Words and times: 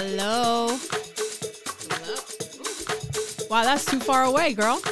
Hello. 0.00 0.78
Wow, 3.50 3.64
that's 3.64 3.84
too 3.84 3.98
far 3.98 4.22
away, 4.22 4.54
girl. 4.54 4.80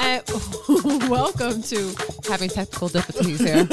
Uh, 0.00 0.20
welcome 1.08 1.60
to 1.60 1.92
Having 2.28 2.50
technical 2.50 2.86
difficulties 2.86 3.40
here. 3.40 3.56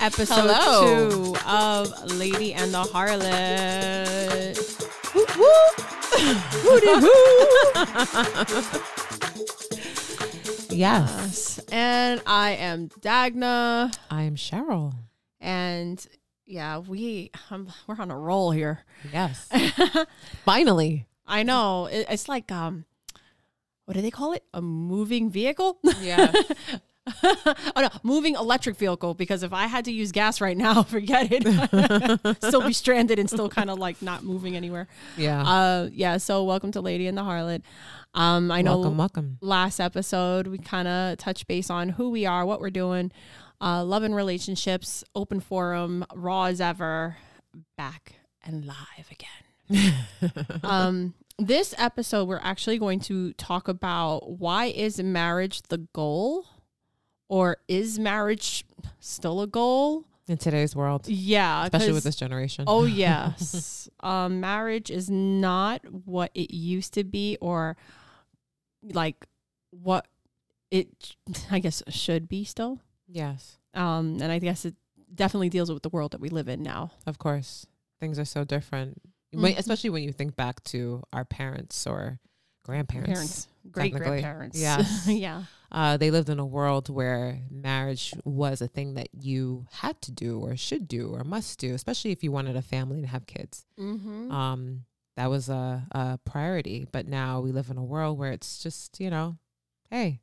episode 0.00 0.50
Hello. 0.50 1.12
two 1.12 1.36
of 1.46 2.12
Lady 2.16 2.52
and 2.52 2.74
the 2.74 2.82
Harlot. 2.82 4.58
yes. 10.68 10.70
Yes. 10.72 11.60
And 11.70 12.20
I 12.26 12.50
am 12.54 12.88
Dagna. 13.00 13.96
I 14.10 14.22
am 14.22 14.34
Cheryl. 14.34 14.92
And 15.40 16.04
yeah, 16.52 16.78
we 16.78 17.30
um, 17.50 17.66
we're 17.86 17.96
on 17.98 18.10
a 18.10 18.16
roll 18.16 18.50
here. 18.50 18.84
Yes. 19.10 19.48
Finally. 20.44 21.06
I 21.26 21.44
know. 21.44 21.86
It, 21.86 22.06
it's 22.10 22.28
like 22.28 22.52
um 22.52 22.84
what 23.86 23.94
do 23.94 24.02
they 24.02 24.10
call 24.10 24.34
it? 24.34 24.44
A 24.52 24.60
moving 24.60 25.30
vehicle? 25.30 25.78
Yeah. 26.02 26.30
oh 27.24 27.54
no, 27.76 27.88
moving 28.02 28.34
electric 28.34 28.76
vehicle. 28.76 29.14
Because 29.14 29.42
if 29.42 29.54
I 29.54 29.66
had 29.66 29.86
to 29.86 29.92
use 29.92 30.12
gas 30.12 30.42
right 30.42 30.56
now, 30.56 30.82
forget 30.82 31.28
it. 31.30 32.36
still 32.44 32.66
be 32.66 32.74
stranded 32.74 33.18
and 33.18 33.30
still 33.30 33.48
kind 33.48 33.70
of 33.70 33.78
like 33.78 34.02
not 34.02 34.22
moving 34.22 34.54
anywhere. 34.54 34.88
Yeah. 35.16 35.42
Uh, 35.42 35.88
yeah. 35.90 36.18
So 36.18 36.44
welcome 36.44 36.70
to 36.72 36.82
Lady 36.82 37.06
and 37.06 37.16
the 37.16 37.22
Harlot. 37.22 37.62
Um, 38.14 38.50
I 38.50 38.60
know 38.60 38.76
welcome, 38.76 38.96
welcome. 38.98 39.38
last 39.40 39.80
episode 39.80 40.46
we 40.46 40.58
kind 40.58 40.86
of 40.86 41.16
touched 41.16 41.46
base 41.46 41.70
on 41.70 41.88
who 41.88 42.10
we 42.10 42.26
are, 42.26 42.44
what 42.44 42.60
we're 42.60 42.68
doing, 42.68 43.10
uh, 43.62 43.84
love 43.84 44.02
and 44.02 44.14
relationships, 44.14 45.04
open 45.14 45.40
forum, 45.40 46.04
raw 46.14 46.44
as 46.44 46.60
ever, 46.60 47.16
back 47.76 48.14
and 48.44 48.64
live 48.66 49.08
again. 49.10 49.94
um, 50.64 51.14
this 51.38 51.74
episode 51.78 52.28
we're 52.28 52.40
actually 52.42 52.78
going 52.78 53.00
to 53.00 53.32
talk 53.34 53.68
about 53.68 54.38
why 54.38 54.66
is 54.66 55.00
marriage 55.02 55.62
the 55.68 55.78
goal, 55.78 56.44
or 57.28 57.58
is 57.68 57.98
marriage 57.98 58.64
still 59.00 59.40
a 59.40 59.46
goal? 59.46 60.04
In 60.28 60.36
today's 60.36 60.76
world, 60.76 61.08
Yeah, 61.08 61.64
especially 61.64 61.92
with 61.92 62.04
this 62.04 62.16
generation. 62.16 62.64
Oh 62.68 62.84
yes. 62.86 63.88
um 64.00 64.40
marriage 64.40 64.90
is 64.90 65.10
not 65.10 65.80
what 66.04 66.30
it 66.34 66.54
used 66.54 66.94
to 66.94 67.04
be 67.04 67.36
or 67.40 67.76
like 68.82 69.26
what 69.70 70.06
it 70.70 71.16
I 71.50 71.58
guess 71.58 71.82
should 71.88 72.28
be 72.28 72.44
still. 72.44 72.78
Yes. 73.08 73.58
Um 73.74 74.18
and 74.20 74.30
I 74.32 74.38
guess 74.38 74.64
it 74.64 74.74
definitely 75.14 75.48
deals 75.50 75.70
with 75.72 75.82
the 75.82 75.88
world 75.90 76.12
that 76.12 76.20
we 76.20 76.28
live 76.28 76.48
in 76.48 76.62
now. 76.62 76.90
Of 77.06 77.18
course. 77.18 77.66
Things 78.00 78.18
are 78.18 78.24
so 78.24 78.44
different. 78.44 79.00
When- 79.32 79.54
Mhm. 79.54 79.58
especially 79.58 79.90
when 79.90 80.02
you 80.02 80.12
think 80.12 80.36
back 80.36 80.62
to 80.64 81.02
our 81.12 81.24
parents 81.24 81.86
or 81.86 82.18
grandparents. 82.64 83.10
Parents, 83.12 83.48
great 83.70 83.92
grandparents. 83.94 84.58
Yes. 84.60 85.06
yeah. 85.08 85.44
Uh, 85.70 85.96
they 85.96 86.10
lived 86.10 86.28
in 86.28 86.38
a 86.38 86.44
world 86.46 86.88
where 86.90 87.40
marriage 87.50 88.12
was 88.24 88.60
a 88.60 88.68
thing 88.68 88.94
that 88.94 89.08
you 89.18 89.66
had 89.72 90.00
to 90.02 90.12
do 90.12 90.38
or 90.38 90.54
should 90.56 90.86
do 90.86 91.08
or 91.08 91.24
must 91.24 91.58
do, 91.58 91.74
especially 91.74 92.10
if 92.12 92.22
you 92.22 92.30
wanted 92.30 92.54
a 92.56 92.62
family 92.62 92.98
and 92.98 93.06
have 93.08 93.26
kids. 93.26 93.64
Mhm. 93.78 94.30
um, 94.30 94.84
that 95.16 95.26
was 95.28 95.48
a, 95.48 95.86
a 95.92 96.18
priority. 96.24 96.86
But 96.90 97.06
now 97.06 97.40
we 97.40 97.52
live 97.52 97.68
in 97.70 97.76
a 97.78 97.84
world 97.84 98.18
where 98.18 98.32
it's 98.32 98.62
just, 98.62 99.00
you 99.00 99.10
know, 99.10 99.38
hey, 99.90 100.20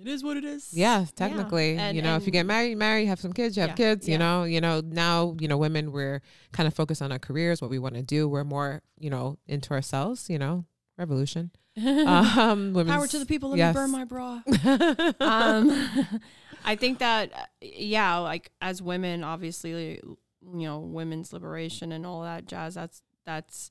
It 0.00 0.08
is 0.08 0.24
what 0.24 0.36
it 0.36 0.44
is. 0.44 0.70
yeah, 0.72 1.04
technically, 1.14 1.76
And- 1.76 1.96
you 1.96 2.02
know, 2.02 2.16
if 2.16 2.26
you 2.26 2.32
get 2.32 2.46
married, 2.46 2.70
you 2.70 2.76
marry, 2.76 3.02
you 3.02 3.08
have 3.08 3.20
some 3.20 3.32
kids, 3.32 3.56
you 3.56 3.60
have 3.60 3.70
Yeah, 3.70 3.74
kids, 3.76 4.08
yeah. 4.08 4.12
you 4.14 4.18
know, 4.18 4.42
you 4.44 4.60
know, 4.60 4.80
now, 4.80 5.36
you 5.38 5.46
know, 5.46 5.56
women, 5.56 5.92
we're 5.92 6.20
kind 6.52 6.66
of 6.66 6.74
focused 6.74 7.00
on 7.00 7.12
our 7.12 7.18
careers, 7.20 7.62
what 7.62 7.70
we 7.70 7.78
want 7.78 7.94
to 7.94 8.02
do. 8.02 8.28
We're 8.28 8.42
more, 8.44 8.82
you 8.98 9.08
know, 9.08 9.38
into 9.46 9.70
ourselves, 9.72 10.28
you 10.28 10.38
know, 10.38 10.64
revolution. 10.98 11.50
Um, 11.76 12.72
Power 12.86 13.06
to 13.08 13.18
the 13.18 13.26
people, 13.26 13.50
let 13.50 13.58
yes. 13.58 13.74
me 13.74 13.80
burn 13.80 13.90
my 13.90 14.04
bra. 14.04 14.42
um 15.20 15.88
i 16.64 16.76
think 16.76 16.98
that 17.00 17.32
uh, 17.34 17.44
yeah 17.60 18.16
like 18.18 18.50
as 18.62 18.80
women 18.80 19.22
obviously 19.24 20.00
you 20.02 20.16
know 20.66 20.78
women's 20.78 21.32
liberation 21.32 21.92
and 21.92 22.06
all 22.06 22.22
that 22.22 22.46
jazz 22.46 22.74
that's 22.74 23.02
that's 23.26 23.70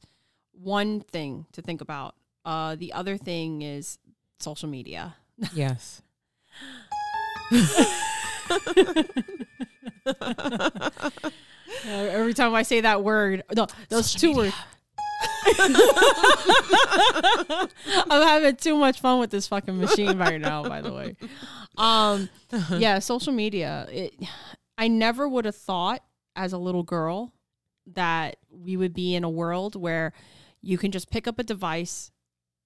one 0.52 1.00
thing 1.00 1.46
to 1.54 1.62
think 1.62 1.82
about 1.82 2.16
uh 2.46 2.76
the 2.76 2.94
other 2.94 3.18
thing 3.18 3.62
is 3.64 3.98
social 4.40 4.70
media 4.70 5.16
yes. 5.56 6.02
Uh, 11.86 11.86
every 11.86 12.34
time 12.34 12.54
i 12.54 12.64
say 12.64 12.82
that 12.82 13.04
word 13.04 13.44
no 13.56 13.68
those 13.90 14.12
Social 14.12 14.20
two 14.20 14.28
media. 14.42 14.44
words 14.44 14.56
i'm 18.10 18.22
having 18.22 18.56
too 18.56 18.78
much 18.78 19.00
fun 19.00 19.20
with 19.20 19.32
this 19.32 19.48
fucking 19.48 19.80
machine 19.80 20.18
right 20.18 20.40
now 20.40 20.64
by 20.64 20.82
the 20.82 20.94
way 20.94 21.16
um 21.78 22.30
yeah 22.78 23.00
social 23.00 23.34
media 23.34 23.88
it, 23.90 24.14
i 24.78 24.88
never 24.88 25.28
would 25.28 25.46
have 25.46 25.56
thought 25.56 26.04
as 26.36 26.54
a 26.54 26.58
little 26.58 26.84
girl 26.84 27.34
that 27.88 28.38
we 28.50 28.78
would 28.78 28.94
be 28.94 29.16
in 29.16 29.24
a 29.24 29.30
world 29.30 29.76
where 29.76 30.14
you 30.62 30.78
can 30.78 30.92
just 30.92 31.10
pick 31.10 31.28
up 31.28 31.40
a 31.40 31.44
device 31.44 32.12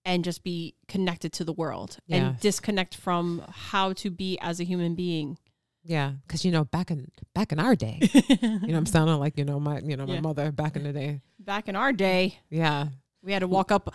and 0.08 0.24
just 0.24 0.42
be 0.44 0.74
connected 0.88 1.32
to 1.34 1.44
the 1.44 1.52
world 1.54 1.98
and 2.10 2.40
disconnect 2.40 2.96
from 2.96 3.44
how 3.70 3.92
to 3.94 4.10
be 4.10 4.40
as 4.40 4.60
a 4.60 4.64
human 4.64 4.96
being 4.96 5.38
Yeah, 5.84 6.14
because 6.26 6.44
you 6.46 6.52
know, 6.52 6.64
back 6.66 6.90
in 6.92 7.12
back 7.36 7.52
in 7.52 7.60
our 7.60 7.76
day, 7.76 7.98
you 8.42 8.72
know, 8.74 8.78
I'm 8.78 8.86
sounding 8.86 9.20
like 9.20 9.38
you 9.38 9.46
know 9.46 9.60
my 9.60 9.80
you 9.80 9.96
know 9.98 10.06
my 10.08 10.16
Yeah. 10.16 10.22
mother 10.30 10.52
back 10.52 10.76
in 10.78 10.84
the 10.84 10.94
day. 10.94 11.22
back 11.40 11.68
in 11.70 11.76
our 11.76 11.92
day 11.94 12.40
Yeah, 12.50 12.88
we 13.22 13.34
had 13.34 13.40
to 13.40 13.48
walk 13.48 13.70
up 13.72 13.94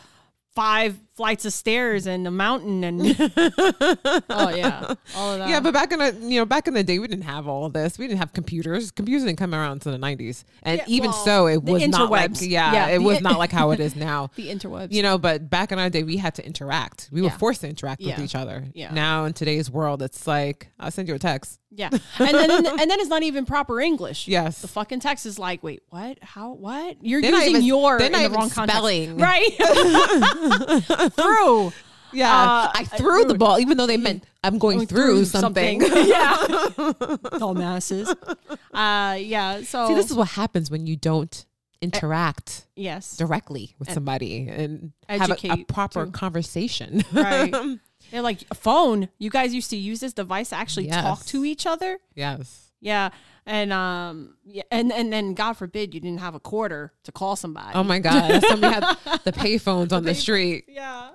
five 0.55 0.93
flights 1.15 1.45
of 1.45 1.53
stairs 1.53 2.07
and 2.07 2.27
a 2.27 2.31
mountain 2.31 2.83
and 2.85 3.01
oh 4.31 4.49
yeah 4.55 4.95
all 5.17 5.33
of 5.33 5.39
that 5.39 5.49
yeah, 5.49 5.61
but 5.61 5.75
back 5.75 5.93
in 5.93 5.99
the 5.99 6.17
you 6.23 6.39
know 6.41 6.47
back 6.47 6.67
in 6.69 6.75
the 6.75 6.83
day, 6.83 6.99
we 6.99 7.07
didn't 7.07 7.25
have 7.25 7.47
all 7.47 7.67
of 7.67 7.73
this. 7.73 7.99
We 7.99 8.07
didn't 8.07 8.21
have 8.21 8.33
computers. 8.33 8.91
Computers 8.91 9.25
didn't 9.25 9.39
come 9.39 9.55
around 9.55 9.73
until 9.73 9.93
the 9.93 9.99
90s, 9.99 10.45
and 10.63 10.79
Yeah, 10.79 10.85
even 10.87 11.11
well, 11.11 11.25
so, 11.25 11.47
it 11.49 11.63
was 11.63 11.87
not 11.89 12.11
like 12.11 12.31
yeah, 12.41 12.73
Yeah, 12.73 12.87
it 12.89 13.03
was 13.03 13.19
in- 13.19 13.23
not 13.25 13.39
like 13.39 13.53
how 13.53 13.71
it 13.73 13.81
is 13.81 13.95
now. 14.11 14.31
the 14.37 14.49
interwebs 14.49 14.93
You 14.93 15.03
know, 15.03 15.19
but 15.19 15.51
back 15.51 15.71
in 15.73 15.79
our 15.79 15.91
day, 15.91 16.03
we 16.03 16.17
had 16.17 16.35
to 16.37 16.47
interact. 16.47 17.09
We 17.13 17.21
were 17.23 17.31
forced 17.31 17.61
to 17.63 17.69
interact 17.69 18.03
with 18.03 18.19
each 18.19 18.35
other. 18.35 18.65
Yeah. 18.75 18.93
Now 18.95 19.25
in 19.27 19.33
today's 19.35 19.71
world, 19.71 20.03
it's 20.03 20.27
like 20.27 20.69
I'll 20.81 20.91
send 20.91 21.09
you 21.09 21.15
a 21.15 21.19
text. 21.19 21.59
yeah 21.75 21.89
and 22.19 22.35
then 22.37 22.51
and 22.67 22.91
then 22.91 23.01
it's 23.01 23.09
not 23.09 23.23
even 23.23 23.47
proper 23.47 23.81
english 23.81 24.29
Yes. 24.29 24.61
the 24.61 24.69
fucking 24.69 25.01
text 25.01 25.25
is 25.25 25.39
like 25.39 25.63
wait 25.63 25.81
what 25.89 26.19
how 26.21 26.53
what 26.53 26.99
you're 27.03 27.23
They're 27.23 27.31
not 27.31 27.39
using 27.45 27.57
even- 27.57 27.65
your 27.67 27.97
they're 27.97 28.09
in 28.09 28.13
not 28.13 28.19
the 28.19 28.25
even 28.27 28.37
wrong 28.37 28.51
context 28.51 28.77
spelling. 28.77 29.17
right 29.17 29.53
through 31.15 31.73
Yeah, 32.15 32.29
Uh, 32.31 32.71
I 32.75 32.81
I 32.81 32.85
threw 32.85 33.25
the 33.25 33.37
ball, 33.37 33.59
even 33.59 33.79
though 33.79 33.87
they 33.87 33.97
meant 33.97 34.25
I'm 34.45 34.59
going, 34.59 34.77
going 34.77 34.87
through, 34.87 35.25
something. 35.25 35.81
yeah 35.95 36.37
dumbasses 37.41 38.15
uh 38.75 39.17
yeah 39.19 39.63
so 39.63 39.89
See, 39.89 39.95
this 39.95 40.11
is 40.11 40.17
what 40.17 40.29
happens 40.29 40.71
when 40.71 40.87
you 40.87 40.97
don't 40.97 41.45
interact 41.81 42.67
yes 42.77 43.17
directly 43.17 43.75
with 43.79 43.91
somebody 43.91 44.47
and 44.49 44.93
have 45.09 45.31
a, 45.31 45.53
a 45.53 45.65
proper 45.65 46.05
too. 46.07 46.13
conversation. 46.13 47.03
Right. 47.13 47.53
they're 48.11 48.23
like 48.23 48.41
a 48.51 48.55
phone 48.55 49.09
you 49.19 49.31
guys 49.31 49.55
used 49.55 49.71
to 49.71 49.77
use 49.77 50.01
this 50.01 50.13
device 50.13 50.51
to 50.51 50.57
actually 50.57 50.89
talk 50.89 51.25
to 51.27 51.45
each 51.45 51.67
other 51.67 51.99
yes. 52.15 52.73
yeah 52.81 53.09
and 53.47 53.73
um 53.73 54.37
yeah 54.45 54.63
and 54.71 54.93
and 54.93 55.13
then 55.13 55.35
god 55.35 55.55
forbid 55.55 55.95
you 55.95 56.01
didn't 56.01 56.21
have 56.21 56.35
a 56.35 56.41
quarter 56.41 56.93
to 57.05 57.11
call 57.13 57.35
somebody 57.37 57.71
Oh 57.75 57.83
my 57.83 57.99
God. 57.99 58.43
Somebody 58.43 58.75
had 58.75 58.97
the 59.25 59.33
payphones 59.33 59.93
on 59.97 60.05
the 60.05 60.15
street. 60.15 60.65
yeah 60.69 61.11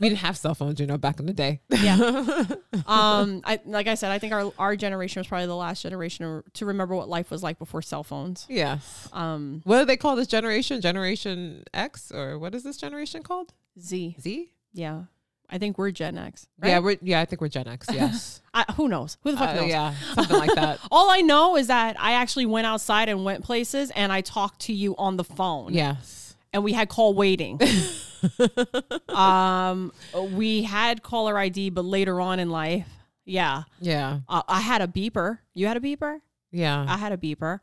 We 0.00 0.08
didn't 0.08 0.20
have 0.20 0.36
cell 0.38 0.54
phones, 0.54 0.80
you 0.80 0.86
know, 0.86 0.96
back 0.96 1.20
in 1.20 1.26
the 1.26 1.32
day. 1.34 1.60
yeah 1.70 1.94
um 2.86 3.42
i 3.44 3.60
like 3.66 3.86
i 3.86 3.94
said 3.94 4.10
i 4.10 4.18
think 4.18 4.32
our 4.32 4.52
our 4.58 4.74
generation 4.76 5.20
was 5.20 5.26
probably 5.26 5.46
the 5.46 5.54
last 5.56 5.82
generation 5.82 6.42
to 6.54 6.66
remember 6.66 6.94
what 6.94 7.08
life 7.08 7.30
was 7.30 7.42
like 7.42 7.58
before 7.58 7.82
cell 7.82 8.02
phones 8.02 8.46
yes. 8.48 9.08
um 9.12 9.60
What 9.64 9.78
do 9.80 9.84
they 9.84 9.96
call 9.98 10.16
this 10.16 10.26
generation? 10.28 10.80
Generation 10.80 11.64
X? 11.74 12.10
Or 12.12 12.38
what 12.38 12.54
is 12.54 12.62
this 12.62 12.76
generation 12.78 13.22
called? 13.22 13.52
z 13.78 14.16
Z? 14.20 14.50
yeah 14.72 15.02
i 15.50 15.58
think 15.58 15.76
we're 15.78 15.90
gen 15.90 16.16
x 16.18 16.46
Yeah, 16.62 16.74
right? 16.74 16.82
we're 16.82 16.96
yeah, 17.02 17.20
I 17.20 17.24
think 17.24 17.40
we're 17.40 17.48
Gen 17.48 17.68
X, 17.68 17.86
yes. 17.92 18.40
I, 18.54 18.64
who 18.76 18.88
knows 18.88 19.18
who 19.22 19.32
the 19.32 19.36
fuck 19.38 19.50
Uh, 19.50 19.54
knows 19.54 19.70
yeah, 19.70 19.94
something 20.14 20.36
like 20.38 20.54
that. 20.54 20.78
all 20.90 21.10
i 21.10 21.20
know 21.20 21.56
is 21.56 21.66
that 21.68 21.96
i 22.00 22.12
actually 22.12 22.46
went 22.46 22.66
outside 22.66 23.08
and 23.08 23.24
went 23.24 23.44
places 23.44 23.90
and 23.92 24.12
i 24.12 24.20
talked 24.20 24.60
to 24.62 24.72
you 24.72 24.94
on 24.96 25.16
the 25.16 25.24
phone 25.24 25.72
Yes. 25.74 26.34
and 26.52 26.62
we 26.64 26.72
had 26.72 26.88
call 26.88 27.14
waiting 27.14 27.60
um 29.08 29.92
we 30.32 30.62
had 30.62 31.02
caller 31.02 31.38
id 31.38 31.70
but 31.70 31.84
later 31.84 32.20
on 32.20 32.38
in 32.38 32.50
life 32.50 32.88
yeah 33.24 33.62
Yeah. 33.80 34.20
uh, 34.28 34.42
i 34.48 34.60
had 34.60 34.82
a 34.82 34.86
beeper 34.86 35.38
you 35.54 35.66
had 35.66 35.76
a 35.76 35.80
beeper 35.80 36.20
Yeah. 36.52 36.84
I 36.88 36.96
had 36.96 37.12
a 37.12 37.16
beeper. 37.16 37.60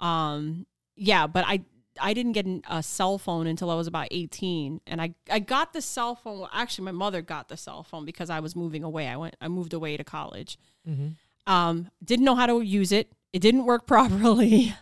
Um, 0.00 0.64
yeah, 0.94 1.26
but 1.26 1.44
I 1.46 1.62
I 2.00 2.14
didn't 2.14 2.32
get 2.32 2.46
a 2.68 2.82
cell 2.82 3.18
phone 3.18 3.46
until 3.46 3.70
I 3.70 3.74
was 3.74 3.86
about 3.86 4.08
18 4.10 4.80
and 4.86 5.00
I 5.00 5.14
I 5.30 5.38
got 5.38 5.72
the 5.72 5.80
cell 5.82 6.14
phone 6.14 6.40
well, 6.40 6.50
actually 6.52 6.84
my 6.86 6.92
mother 6.92 7.22
got 7.22 7.48
the 7.48 7.56
cell 7.56 7.82
phone 7.82 8.04
because 8.04 8.30
I 8.30 8.40
was 8.40 8.54
moving 8.56 8.84
away. 8.84 9.08
I 9.08 9.16
went 9.16 9.36
I 9.40 9.48
moved 9.48 9.72
away 9.72 9.96
to 9.96 10.04
college. 10.04 10.58
Mhm. 10.88 11.14
Um 11.46 11.90
didn't 12.04 12.24
know 12.24 12.34
how 12.34 12.46
to 12.46 12.60
use 12.60 12.92
it. 12.92 13.12
It 13.32 13.40
didn't 13.40 13.64
work 13.64 13.86
properly. 13.94 14.74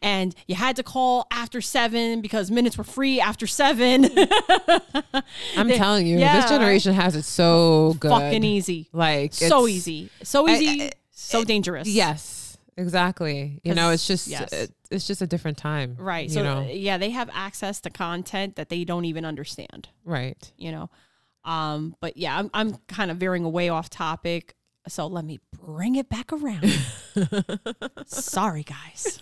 and 0.00 0.34
you 0.46 0.54
had 0.54 0.76
to 0.76 0.82
call 0.82 1.26
after 1.30 1.60
seven 1.60 2.20
because 2.22 2.50
minutes 2.50 2.78
were 2.78 2.84
free 2.84 3.20
after 3.20 3.46
seven. 3.46 4.04
I'm 5.56 5.68
They- 5.68 5.76
telling 5.76 6.06
you, 6.06 6.18
yeah. 6.18 6.40
this 6.40 6.50
generation 6.50 6.94
has 6.94 7.16
it 7.16 7.24
so 7.24 7.94
good. 8.00 8.10
Fucking 8.10 8.44
easy. 8.44 8.88
Like 8.92 9.32
So 9.34 9.66
easy. 9.66 10.10
So 10.22 10.48
easy. 10.48 10.82
I- 10.84 10.90
so 11.10 11.44
dangerous. 11.44 11.88
Yes, 11.88 12.56
exactly. 12.76 13.60
You 13.64 13.74
know, 13.74 13.90
it's 13.90 14.06
just 14.06 14.28
yes. 14.28 14.52
it, 14.52 14.70
it's 14.90 15.06
just 15.06 15.22
a 15.22 15.26
different 15.26 15.58
time. 15.58 15.96
Right. 15.98 16.30
So 16.30 16.42
know. 16.42 16.68
yeah, 16.70 16.98
they 16.98 17.10
have 17.10 17.30
access 17.32 17.80
to 17.82 17.90
content 17.90 18.56
that 18.56 18.68
they 18.68 18.84
don't 18.84 19.04
even 19.04 19.24
understand. 19.24 19.88
Right. 20.04 20.52
you 20.56 20.72
know. 20.72 20.90
Um, 21.44 21.94
but 22.00 22.16
yeah, 22.16 22.38
I'm 22.38 22.50
I'm 22.54 22.76
kind 22.88 23.10
of 23.10 23.18
veering 23.18 23.44
away 23.44 23.68
off 23.68 23.88
topic. 23.88 24.54
So 24.88 25.06
let 25.06 25.24
me 25.24 25.40
bring 25.52 25.96
it 25.96 26.08
back 26.08 26.32
around. 26.32 26.72
Sorry, 28.06 28.64
guys. 28.64 29.18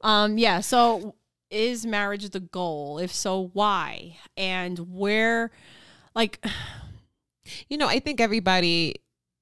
um, 0.00 0.38
yeah. 0.38 0.60
So 0.60 1.16
is 1.50 1.84
marriage 1.84 2.28
the 2.30 2.40
goal? 2.40 2.98
If 2.98 3.12
so, 3.12 3.50
why? 3.52 4.16
And 4.36 4.78
where? 4.78 5.50
Like, 6.14 6.44
You 7.68 7.78
know, 7.78 7.88
I 7.88 8.00
think 8.00 8.20
everybody, 8.20 8.96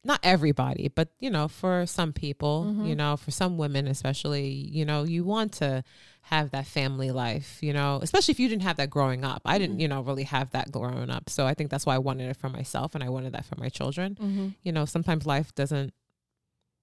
not 0.05 0.21
everybody, 0.23 0.89
but 0.89 1.09
you 1.19 1.29
know, 1.31 1.49
for 1.49 1.85
some 1.87 2.13
people, 2.13 2.65
Mm-hmm. 2.69 2.87
you 2.87 2.95
know, 2.97 3.17
for 3.17 3.31
some 3.31 3.59
women 3.59 3.87
especially, 3.89 4.49
you 4.49 4.85
know, 4.85 5.03
you 5.05 5.25
want 5.25 5.53
to 5.55 5.83
have 6.23 6.51
that 6.53 6.67
family 6.67 7.11
life, 7.11 7.59
you 7.63 7.73
know, 7.73 7.99
especially 8.03 8.33
if 8.33 8.41
you 8.41 8.49
didn't 8.49 8.63
have 8.63 8.77
that 8.77 8.91
growing 8.91 9.25
up. 9.25 9.43
I 9.45 9.55
Mm-hmm. 9.55 9.59
didn't, 9.63 9.81
you 9.81 9.89
know, 9.89 10.01
really 10.03 10.23
have 10.25 10.51
that 10.53 10.71
growing 10.71 11.11
up. 11.11 11.29
So 11.31 11.47
I 11.47 11.55
think 11.55 11.71
that's 11.71 11.85
why 11.87 11.95
I 11.95 11.99
wanted 11.99 12.31
it 12.31 12.37
for 12.37 12.49
myself 12.49 12.95
and 12.95 13.03
I 13.03 13.09
wanted 13.09 13.33
that 13.33 13.45
for 13.45 13.57
my 13.59 13.69
children. 13.69 14.17
You 14.63 14.73
know, 14.73 14.85
sometimes 14.85 15.27
life 15.27 15.55
doesn't, 15.55 15.93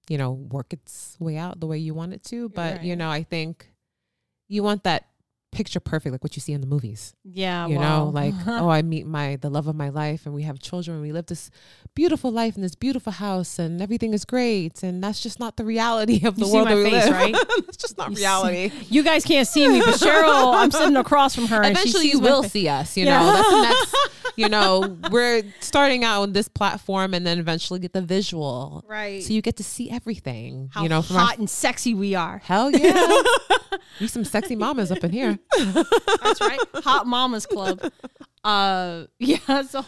you 0.08 0.18
know, 0.18 0.32
work 0.32 0.72
its 0.72 1.16
way 1.18 1.36
out 1.36 1.58
the 1.60 1.66
way 1.66 1.78
you 1.78 1.94
want 1.94 2.12
it 2.12 2.22
to, 2.24 2.48
but 2.50 2.82
you 2.84 2.96
know, 2.96 3.08
I 3.10 3.22
think 3.22 3.72
you 4.48 4.62
want 4.62 4.84
that 4.84 5.06
picture 5.56 5.80
perfect 5.80 6.12
like 6.12 6.22
what 6.22 6.36
you 6.36 6.40
see 6.40 6.52
in 6.52 6.60
the 6.60 6.66
movies 6.66 7.14
yeah, 7.24 7.66
you 7.66 7.78
well, 7.78 8.06
know 8.06 8.10
like 8.10 8.34
oh 8.46 8.68
i 8.68 8.82
meet 8.82 9.06
my 9.06 9.36
the 9.36 9.48
love 9.48 9.66
of 9.66 9.74
my 9.74 9.88
life 9.88 10.26
and 10.26 10.34
we 10.34 10.42
have 10.42 10.58
children 10.60 10.96
and 10.96 11.02
we 11.02 11.12
live 11.12 11.26
this 11.26 11.50
beautiful 11.94 12.30
life 12.30 12.56
in 12.56 12.62
this 12.62 12.74
beautiful 12.74 13.12
house 13.12 13.58
and 13.58 13.80
everything 13.80 14.12
is 14.12 14.24
great 14.24 14.82
and 14.82 15.02
that's 15.02 15.22
just 15.22 15.40
not 15.40 15.56
the 15.56 15.64
reality 15.64 16.26
of 16.26 16.36
the 16.36 16.42
You 16.42 16.46
see 16.46 16.52
world 16.54 16.68
that 16.68 16.76
we 16.76 16.84
face, 16.90 17.04
live 17.06 17.12
right? 17.12 17.32
that's 17.66 17.76
just 17.78 17.96
not 17.96 18.10
You 18.10 18.16
see- 18.16 18.22
reality 18.22 18.70
you 18.90 19.02
guys 19.02 19.24
can't 19.24 19.48
see 19.48 19.66
me, 19.68 19.80
but 19.80 19.94
Cheryl, 19.94 20.54
I'm 20.60 20.70
sitting 20.70 20.96
across 20.96 21.34
from 21.34 21.46
her. 21.46 21.62
and 21.62 21.76
she 21.78 21.88
eventually 21.88 22.02
sees 22.04 22.12
you 22.14 22.20
will 22.20 22.42
see 22.42 22.68
us 22.68 22.96
you 22.96 23.06
Yeah. 23.06 23.18
know 23.20 23.32
that's 23.32 23.50
the 23.50 23.62
next 23.62 23.96
you 24.36 24.48
know 24.50 24.98
we're 25.10 25.42
starting 25.60 26.04
out 26.04 26.22
on 26.22 26.32
this 26.32 26.48
platform 26.48 27.14
and 27.14 27.26
then 27.26 27.38
eventually 27.38 27.80
get 27.80 27.94
the 27.94 28.02
visual 28.02 28.84
right. 28.86 29.22
so 29.22 29.32
you 29.32 29.40
get 29.40 29.56
to 29.56 29.64
see 29.64 29.90
everything 29.90 30.68
How 30.74 30.82
you 30.82 30.88
know 30.90 31.00
from 31.00 31.16
our 31.16 31.26
hot 31.26 31.38
and 31.38 31.48
sexy 31.48 31.94
we 31.94 32.14
are. 32.14 32.38
hell 32.44 32.70
yeah 32.70 33.22
we 34.00 34.06
some 34.08 34.24
sexy 34.24 34.54
mamas 34.56 34.92
up 34.92 35.02
in 35.04 35.10
here 35.10 35.38
That's 35.58 36.40
right. 36.40 36.58
Hot 36.76 37.06
Mamas 37.06 37.46
Club. 37.46 37.80
Uh 38.44 39.04
yeah, 39.18 39.62
so 39.62 39.84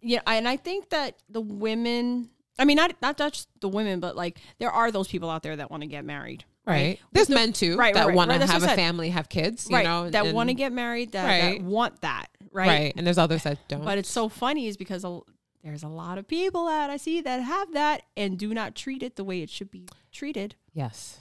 yeah, 0.00 0.20
and 0.26 0.48
I 0.48 0.56
think 0.56 0.90
that 0.90 1.16
the 1.28 1.40
women 1.40 2.30
I 2.58 2.64
mean 2.64 2.76
not 2.76 2.94
not 3.02 3.18
just 3.18 3.48
the 3.60 3.68
women, 3.68 4.00
but 4.00 4.16
like 4.16 4.38
there 4.58 4.70
are 4.70 4.90
those 4.90 5.08
people 5.08 5.28
out 5.30 5.42
there 5.42 5.56
that 5.56 5.70
want 5.70 5.82
to 5.82 5.86
get 5.86 6.04
married. 6.04 6.44
right 6.66 6.98
there's 7.12 7.28
men 7.28 7.52
too 7.52 7.76
right, 7.76 7.94
that 7.94 8.06
right, 8.06 8.16
want 8.16 8.30
right. 8.30 8.40
to 8.40 8.46
have 8.46 8.62
a 8.62 8.68
family 8.68 9.10
have 9.10 9.28
kids 9.28 9.68
you 9.70 9.76
right. 9.76 9.84
know 9.84 10.10
that 10.10 10.34
want 10.34 10.48
to 10.48 10.54
get 10.54 10.72
married, 10.72 11.12
that, 11.12 11.24
Right. 11.26 11.58
that 11.58 11.64
want 11.64 12.00
that. 12.00 12.26
Right. 12.52 12.68
right. 12.68 12.92
and 12.96 13.06
there's 13.06 13.18
others 13.18 13.42
that 13.42 13.58
don't 13.68 13.84
But 13.84 13.98
it's 13.98 14.10
so 14.10 14.28
funny 14.30 14.66
is 14.66 14.76
because 14.78 15.04
a, 15.04 15.20
there's 15.62 15.82
a 15.82 15.88
lot 15.88 16.16
of 16.16 16.26
people 16.26 16.66
that 16.66 16.88
I 16.90 16.96
see 16.96 17.20
that 17.20 17.38
have 17.42 17.72
that 17.74 18.02
and 18.16 18.38
do 18.38 18.54
not 18.54 18.74
treat 18.74 19.02
it 19.02 19.16
the 19.16 19.24
way 19.24 19.42
it 19.42 19.50
should 19.50 19.70
be 19.70 19.86
treated. 20.10 20.54
Yes. 20.72 21.18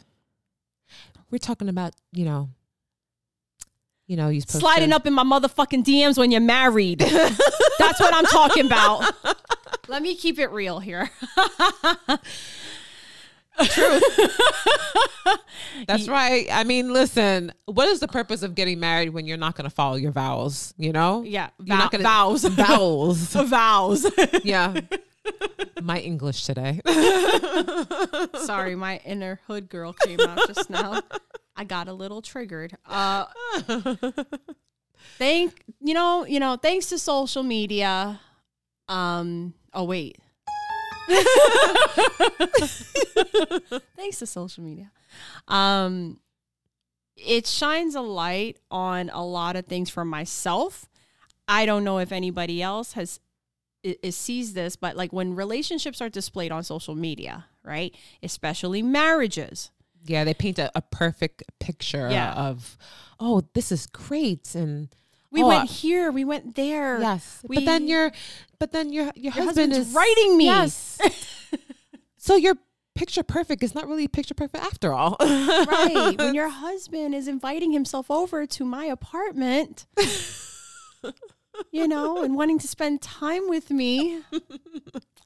We're 1.29 1.39
talking 1.39 1.67
about, 1.67 1.93
you 2.13 2.23
know, 2.25 2.49
you 4.07 4.15
know, 4.15 4.29
you're 4.29 4.41
Sliding 4.41 4.89
to, 4.89 4.95
up 4.95 5.07
in 5.07 5.13
my 5.13 5.23
motherfucking 5.23 5.83
DMs 5.83 6.17
when 6.17 6.31
you're 6.31 6.41
married. 6.41 6.99
That's 7.79 7.99
what 7.99 8.13
I'm 8.13 8.25
talking 8.25 8.65
about. 8.65 9.13
Let 9.87 10.01
me 10.01 10.15
keep 10.15 10.39
it 10.39 10.51
real 10.51 10.79
here. 10.79 11.09
That's 15.87 16.07
right. 16.07 16.47
I 16.51 16.63
mean, 16.63 16.93
listen, 16.93 17.51
what 17.65 17.87
is 17.87 17.99
the 17.99 18.07
purpose 18.07 18.43
of 18.43 18.55
getting 18.55 18.79
married 18.79 19.09
when 19.09 19.25
you're 19.27 19.37
not 19.37 19.55
going 19.55 19.69
to 19.69 19.75
follow 19.75 19.95
your 19.95 20.11
vows? 20.11 20.73
You 20.77 20.91
know? 20.93 21.23
Yeah, 21.23 21.49
You're 21.59 21.77
not 21.77 21.91
vow- 21.91 21.97
gonna, 21.97 22.03
vows. 22.03 22.43
Vows. 22.45 23.33
vows. 23.49 24.05
yeah. 24.43 24.79
My 25.81 25.99
English 25.99 26.45
today. 26.45 26.81
Sorry, 28.39 28.75
my 28.75 28.99
inner 29.05 29.39
hood 29.47 29.69
girl 29.69 29.93
came 29.93 30.19
out 30.19 30.39
just 30.47 30.69
now. 30.69 31.01
I 31.55 31.63
got 31.63 31.87
a 31.87 31.93
little 31.93 32.21
triggered. 32.21 32.77
Uh, 32.85 33.25
thank 35.17 35.63
you 35.81 35.93
know 35.93 36.25
you 36.25 36.39
know 36.39 36.57
thanks 36.57 36.87
to 36.89 36.99
social 36.99 37.43
media. 37.43 38.19
Um. 38.87 39.53
Oh 39.73 39.83
wait. 39.85 40.17
Thanks 43.95 44.19
to 44.19 44.25
social 44.25 44.63
media. 44.63 44.91
Um. 45.47 46.19
It 47.17 47.47
shines 47.47 47.95
a 47.95 48.01
light 48.01 48.57
on 48.69 49.09
a 49.13 49.23
lot 49.25 49.55
of 49.55 49.67
things 49.67 49.89
for 49.89 50.03
myself. 50.03 50.85
I 51.47 51.65
don't 51.65 51.85
know 51.85 51.99
if 51.99 52.11
anybody 52.11 52.61
else 52.61 52.91
has 52.93 53.21
is 53.83 54.17
sees 54.17 54.53
this, 54.53 54.75
but 54.75 54.97
like 54.97 55.13
when 55.13 55.33
relationships 55.33 56.01
are 56.01 56.09
displayed 56.09 56.51
on 56.51 56.63
social 56.63 56.93
media, 56.93 57.45
right? 57.63 57.95
Especially 58.21 58.81
marriages. 58.81 59.71
yeah, 60.05 60.25
they 60.25 60.33
paint 60.33 60.59
a, 60.59 60.69
a 60.75 60.81
perfect 60.81 61.43
picture 61.61 62.09
Yeah. 62.11 62.33
of, 62.33 62.77
oh, 63.17 63.43
this 63.53 63.71
is 63.71 63.87
great. 63.87 64.53
And 64.53 64.89
We 65.35 65.43
oh, 65.43 65.47
went 65.47 65.69
here, 65.69 66.11
we 66.11 66.23
went 66.23 66.55
there. 66.55 66.99
Yes. 67.01 67.41
We- 67.45 67.57
but 67.57 67.65
then 67.65 67.87
your 67.87 68.11
but 68.57 68.71
then 68.71 68.93
your 68.93 69.11
your, 69.15 69.33
Your 69.33 69.45
husband 69.45 69.73
is 69.73 69.93
writing 69.93 70.37
me. 70.37 70.45
Yes. 70.45 70.97
so 72.17 72.35
your 72.37 72.55
picture 72.95 73.23
perfect 73.23 73.61
is 73.61 73.75
not 73.75 73.85
really 73.89 74.07
picture 74.07 74.33
perfect 74.33 74.63
after 74.63 74.93
all. 74.93 75.17
Right. 75.19 76.15
when 76.17 76.33
your 76.41 76.47
husband 76.47 77.13
is 77.13 77.27
inviting 77.27 77.73
himself 77.73 78.09
over 78.09 78.45
to 78.47 78.63
my 78.63 78.85
apartment, 78.85 79.85
you 81.71 81.85
know, 81.87 82.23
and 82.23 82.35
wanting 82.37 82.57
to 82.59 82.67
spend 82.67 83.01
time 83.01 83.49
with 83.49 83.69
me, 83.69 84.21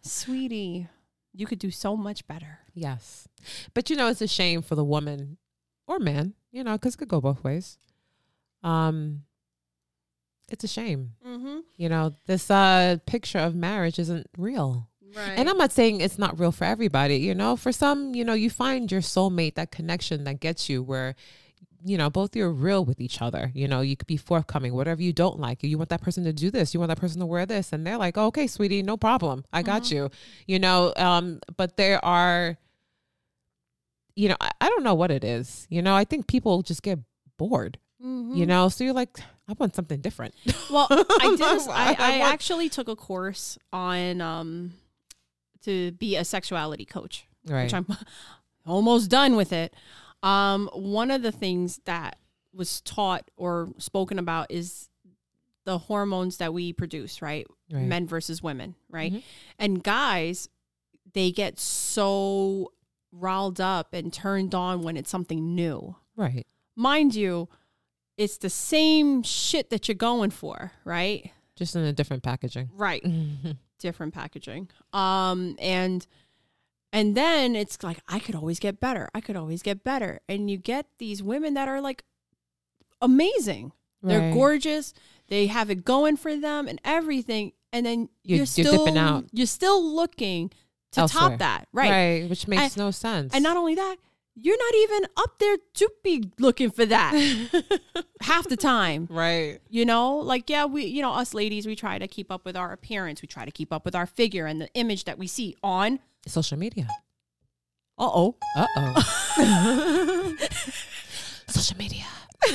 sweetie, 0.02 0.88
you 1.34 1.46
could 1.46 1.60
do 1.60 1.70
so 1.70 1.96
much 1.96 2.26
better. 2.28 2.60
yes. 2.74 3.28
But 3.76 3.90
you 3.90 3.96
know 3.96 4.08
it's 4.08 4.22
a 4.22 4.28
shame 4.28 4.62
for 4.64 4.74
the 4.76 4.84
woman 4.84 5.38
or 5.88 6.00
man, 6.00 6.34
you 6.52 6.64
know, 6.64 6.78
cuz 6.80 6.96
it 6.96 6.98
could 6.98 7.08
go 7.08 7.22
both 7.22 7.44
ways. 7.44 7.78
Um 8.64 9.26
it's 10.52 10.64
a 10.64 10.68
shame. 10.68 11.12
Mm-hmm. 11.26 11.60
You 11.78 11.90
know, 11.90 12.14
this 12.26 12.50
uh 12.52 12.98
picture 13.06 13.40
of 13.40 13.56
marriage 13.56 14.00
isn't 14.00 14.28
real. 14.38 14.88
Right. 15.16 15.34
And 15.38 15.50
I'm 15.50 15.58
not 15.58 15.72
saying 15.72 16.02
it's 16.02 16.20
not 16.20 16.40
real 16.40 16.52
for 16.52 16.66
everybody, 16.66 17.18
you 17.18 17.34
know. 17.34 17.56
For 17.56 17.72
some, 17.72 18.14
you 18.14 18.24
know, 18.24 18.34
you 18.34 18.50
find 18.52 18.92
your 18.92 19.02
soulmate, 19.02 19.56
that 19.56 19.72
connection 19.72 20.24
that 20.26 20.40
gets 20.40 20.70
you 20.70 20.84
where, 20.84 21.16
you 21.84 21.98
know, 21.98 22.12
both 22.12 22.36
you're 22.36 22.52
real 22.52 22.86
with 22.86 23.02
each 23.02 23.20
other. 23.20 23.52
You 23.56 23.68
know, 23.68 23.82
you 23.82 23.96
could 23.98 24.06
be 24.08 24.18
forthcoming, 24.18 24.74
whatever 24.76 25.02
you 25.02 25.12
don't 25.12 25.40
like. 25.40 25.64
You 25.64 25.78
want 25.80 25.90
that 25.90 26.04
person 26.04 26.26
to 26.26 26.34
do 26.34 26.52
this, 26.52 26.76
you 26.76 26.80
want 26.80 26.90
that 26.90 27.00
person 27.00 27.20
to 27.22 27.26
wear 27.26 27.48
this, 27.48 27.74
and 27.74 27.88
they're 27.88 27.98
like, 27.98 28.20
oh, 28.20 28.28
okay, 28.28 28.46
sweetie, 28.46 28.84
no 28.84 28.98
problem. 28.98 29.44
I 29.52 29.64
got 29.64 29.90
you. 29.90 30.12
You 30.46 30.60
know, 30.60 30.94
um, 30.96 31.40
but 31.58 31.76
there 31.76 32.04
are, 32.06 32.58
you 34.16 34.30
know, 34.30 34.36
I, 34.40 34.52
I 34.62 34.70
don't 34.70 34.84
know 34.84 34.94
what 34.96 35.10
it 35.12 35.24
is. 35.24 35.66
You 35.72 35.82
know, 35.82 35.96
I 35.96 36.04
think 36.04 36.28
people 36.28 36.62
just 36.62 36.84
get 36.84 37.00
bored, 37.38 37.80
Mhm. 38.04 38.36
you 38.36 38.46
know, 38.46 38.70
so 38.70 38.84
you're 38.84 38.94
like, 38.94 39.18
I 39.50 39.54
want 39.58 39.76
something 39.76 40.00
different. 40.02 40.34
Well, 40.70 40.88
I 40.92 41.36
did. 41.36 41.42
I, 41.70 41.70
I 41.72 41.96
I 41.98 42.20
want- 42.20 42.34
actually 42.34 42.70
took 42.70 42.88
a 42.88 42.96
course 42.96 43.58
on 43.74 44.22
um 44.22 44.74
to 45.64 45.92
be 45.94 46.16
a 46.16 46.24
sexuality 46.24 46.86
coach, 46.86 47.26
right. 47.48 47.64
which 47.64 47.74
I'm 47.74 47.88
almost 48.68 49.10
done 49.10 49.36
with 49.36 49.52
it. 49.52 49.74
Um, 50.22 50.70
one 50.74 51.10
of 51.12 51.22
the 51.24 51.32
things 51.32 51.80
that 51.86 52.18
was 52.54 52.82
taught 52.82 53.30
or 53.36 53.70
spoken 53.80 54.20
about 54.20 54.52
is 54.52 54.90
the 55.66 55.78
hormones 55.80 56.38
that 56.38 56.54
we 56.54 56.72
produce, 56.72 57.22
right? 57.22 57.46
right. 57.72 57.84
Men 57.86 58.08
versus 58.08 58.42
women, 58.44 58.76
right? 58.90 59.12
Mhm. 59.14 59.24
And 59.58 59.84
guys, 59.84 60.50
they 61.14 61.32
get 61.32 61.60
so 61.60 62.72
riled 63.12 63.60
up 63.60 63.94
and 63.94 64.14
turned 64.14 64.54
on 64.56 64.82
when 64.84 64.96
it's 64.98 65.10
something 65.10 65.56
new. 65.56 65.96
Right. 66.16 66.46
Mind 66.76 67.16
you, 67.16 67.50
it's 68.20 68.38
the 68.38 68.50
same 68.50 69.24
shit 69.24 69.70
that 69.72 69.88
you're 69.88 69.96
going 69.96 70.30
for, 70.30 70.74
right? 70.86 71.32
Just 71.56 71.76
in 71.76 71.84
a 71.84 71.94
different 71.94 72.22
packaging. 72.22 72.70
Right. 72.76 73.04
different 73.80 74.14
packaging. 74.14 74.70
Um 74.94 75.56
and 75.60 76.06
and 76.92 77.16
then 77.16 77.56
it's 77.56 77.82
like 77.84 78.00
I 78.08 78.20
could 78.20 78.36
always 78.36 78.60
get 78.60 78.80
better. 78.80 79.10
I 79.16 79.22
could 79.22 79.36
always 79.36 79.62
get 79.62 79.84
better. 79.84 80.20
And 80.28 80.52
you 80.52 80.58
get 80.58 80.86
these 80.98 81.24
women 81.24 81.54
that 81.56 81.68
are 81.68 81.82
like 81.82 82.04
amazing. 83.02 83.72
They're 84.02 84.34
gorgeous. 84.34 84.94
They 85.28 85.48
have 85.48 85.70
it 85.70 85.84
going 85.84 86.18
for 86.18 86.36
them 86.36 86.68
and 86.68 86.80
everything. 86.86 87.52
And 87.74 87.86
then 87.86 88.00
You're- 88.24 88.38
you're, 88.38 88.38
you're 88.38 88.46
still 88.46 88.98
out. 88.98 89.26
You're 89.32 89.46
still 89.46 89.84
looking 89.96 90.52
to 90.94 91.02
Elsewhere. 91.02 91.30
top 91.30 91.40
that. 91.40 91.68
Right. 91.74 91.90
Right, 91.92 92.30
which 92.30 92.48
makes 92.48 92.76
no 92.78 92.92
sense. 92.92 93.34
And 93.34 93.44
not 93.44 93.58
only 93.58 93.76
that, 93.76 93.98
you're 94.42 94.58
not 94.58 94.76
even 94.76 95.06
up 95.18 95.40
there 95.40 95.58
to 95.76 95.90
be 96.04 96.32
looking 96.40 96.70
for 96.72 96.86
that 96.86 97.14
half 98.22 98.48
the 98.48 98.58
time. 98.58 99.08
Right. 99.10 99.60
You 99.70 99.86
know, 99.86 100.18
like, 100.18 100.50
yeah, 100.50 100.66
we, 100.66 100.86
you 100.86 101.02
know, 101.02 101.12
us 101.12 101.34
ladies, 101.34 101.66
we 101.68 101.76
try 101.76 101.98
to 102.00 102.08
keep 102.08 102.32
up 102.32 102.46
with 102.46 102.56
our 102.56 102.72
appearance. 102.72 103.22
We 103.22 103.28
try 103.28 103.46
to 103.46 103.52
keep 103.52 103.74
up 103.74 103.86
with 103.86 103.96
our 103.96 104.06
figure 104.06 104.46
and 104.46 104.62
the 104.62 104.70
image 104.74 105.06
that 105.06 105.18
we 105.18 105.28
see 105.28 105.56
on. 105.64 106.00
Social 106.26 106.58
media. 106.58 106.88
Uh 107.98 108.10
oh. 108.14 108.36
Uh 108.56 108.68
oh. 108.78 110.36
Social 111.48 111.78
media. 111.78 112.06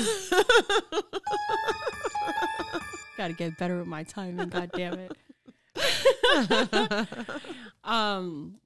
Got 3.17 3.29
to 3.29 3.35
get 3.35 3.57
better 3.59 3.79
with 3.79 3.87
my 3.87 4.03
timing. 4.05 4.49
God 4.49 4.71
damn 4.75 4.99
it. 4.99 5.13
um, 7.85 8.57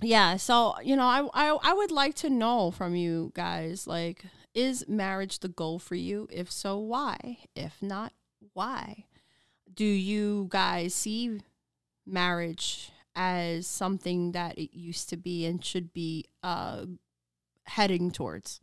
yeah. 0.00 0.36
So 0.36 0.74
you 0.82 0.96
know, 0.96 1.06
I, 1.06 1.26
I 1.34 1.58
I 1.62 1.72
would 1.74 1.90
like 1.90 2.14
to 2.16 2.30
know 2.30 2.70
from 2.70 2.94
you 2.96 3.32
guys, 3.34 3.86
like, 3.86 4.24
is 4.54 4.86
marriage 4.88 5.38
the 5.40 5.48
goal 5.48 5.78
for 5.78 5.94
you? 5.94 6.28
If 6.30 6.50
so, 6.50 6.78
why? 6.78 7.38
If 7.54 7.80
not, 7.82 8.12
why? 8.52 9.04
Do 9.74 9.84
you 9.84 10.46
guys 10.50 10.94
see 10.94 11.40
marriage 12.06 12.90
as 13.14 13.66
something 13.66 14.32
that 14.32 14.58
it 14.58 14.76
used 14.76 15.08
to 15.10 15.16
be 15.16 15.44
and 15.46 15.64
should 15.64 15.92
be 15.92 16.24
uh 16.42 16.86
heading 17.64 18.10
towards? 18.10 18.60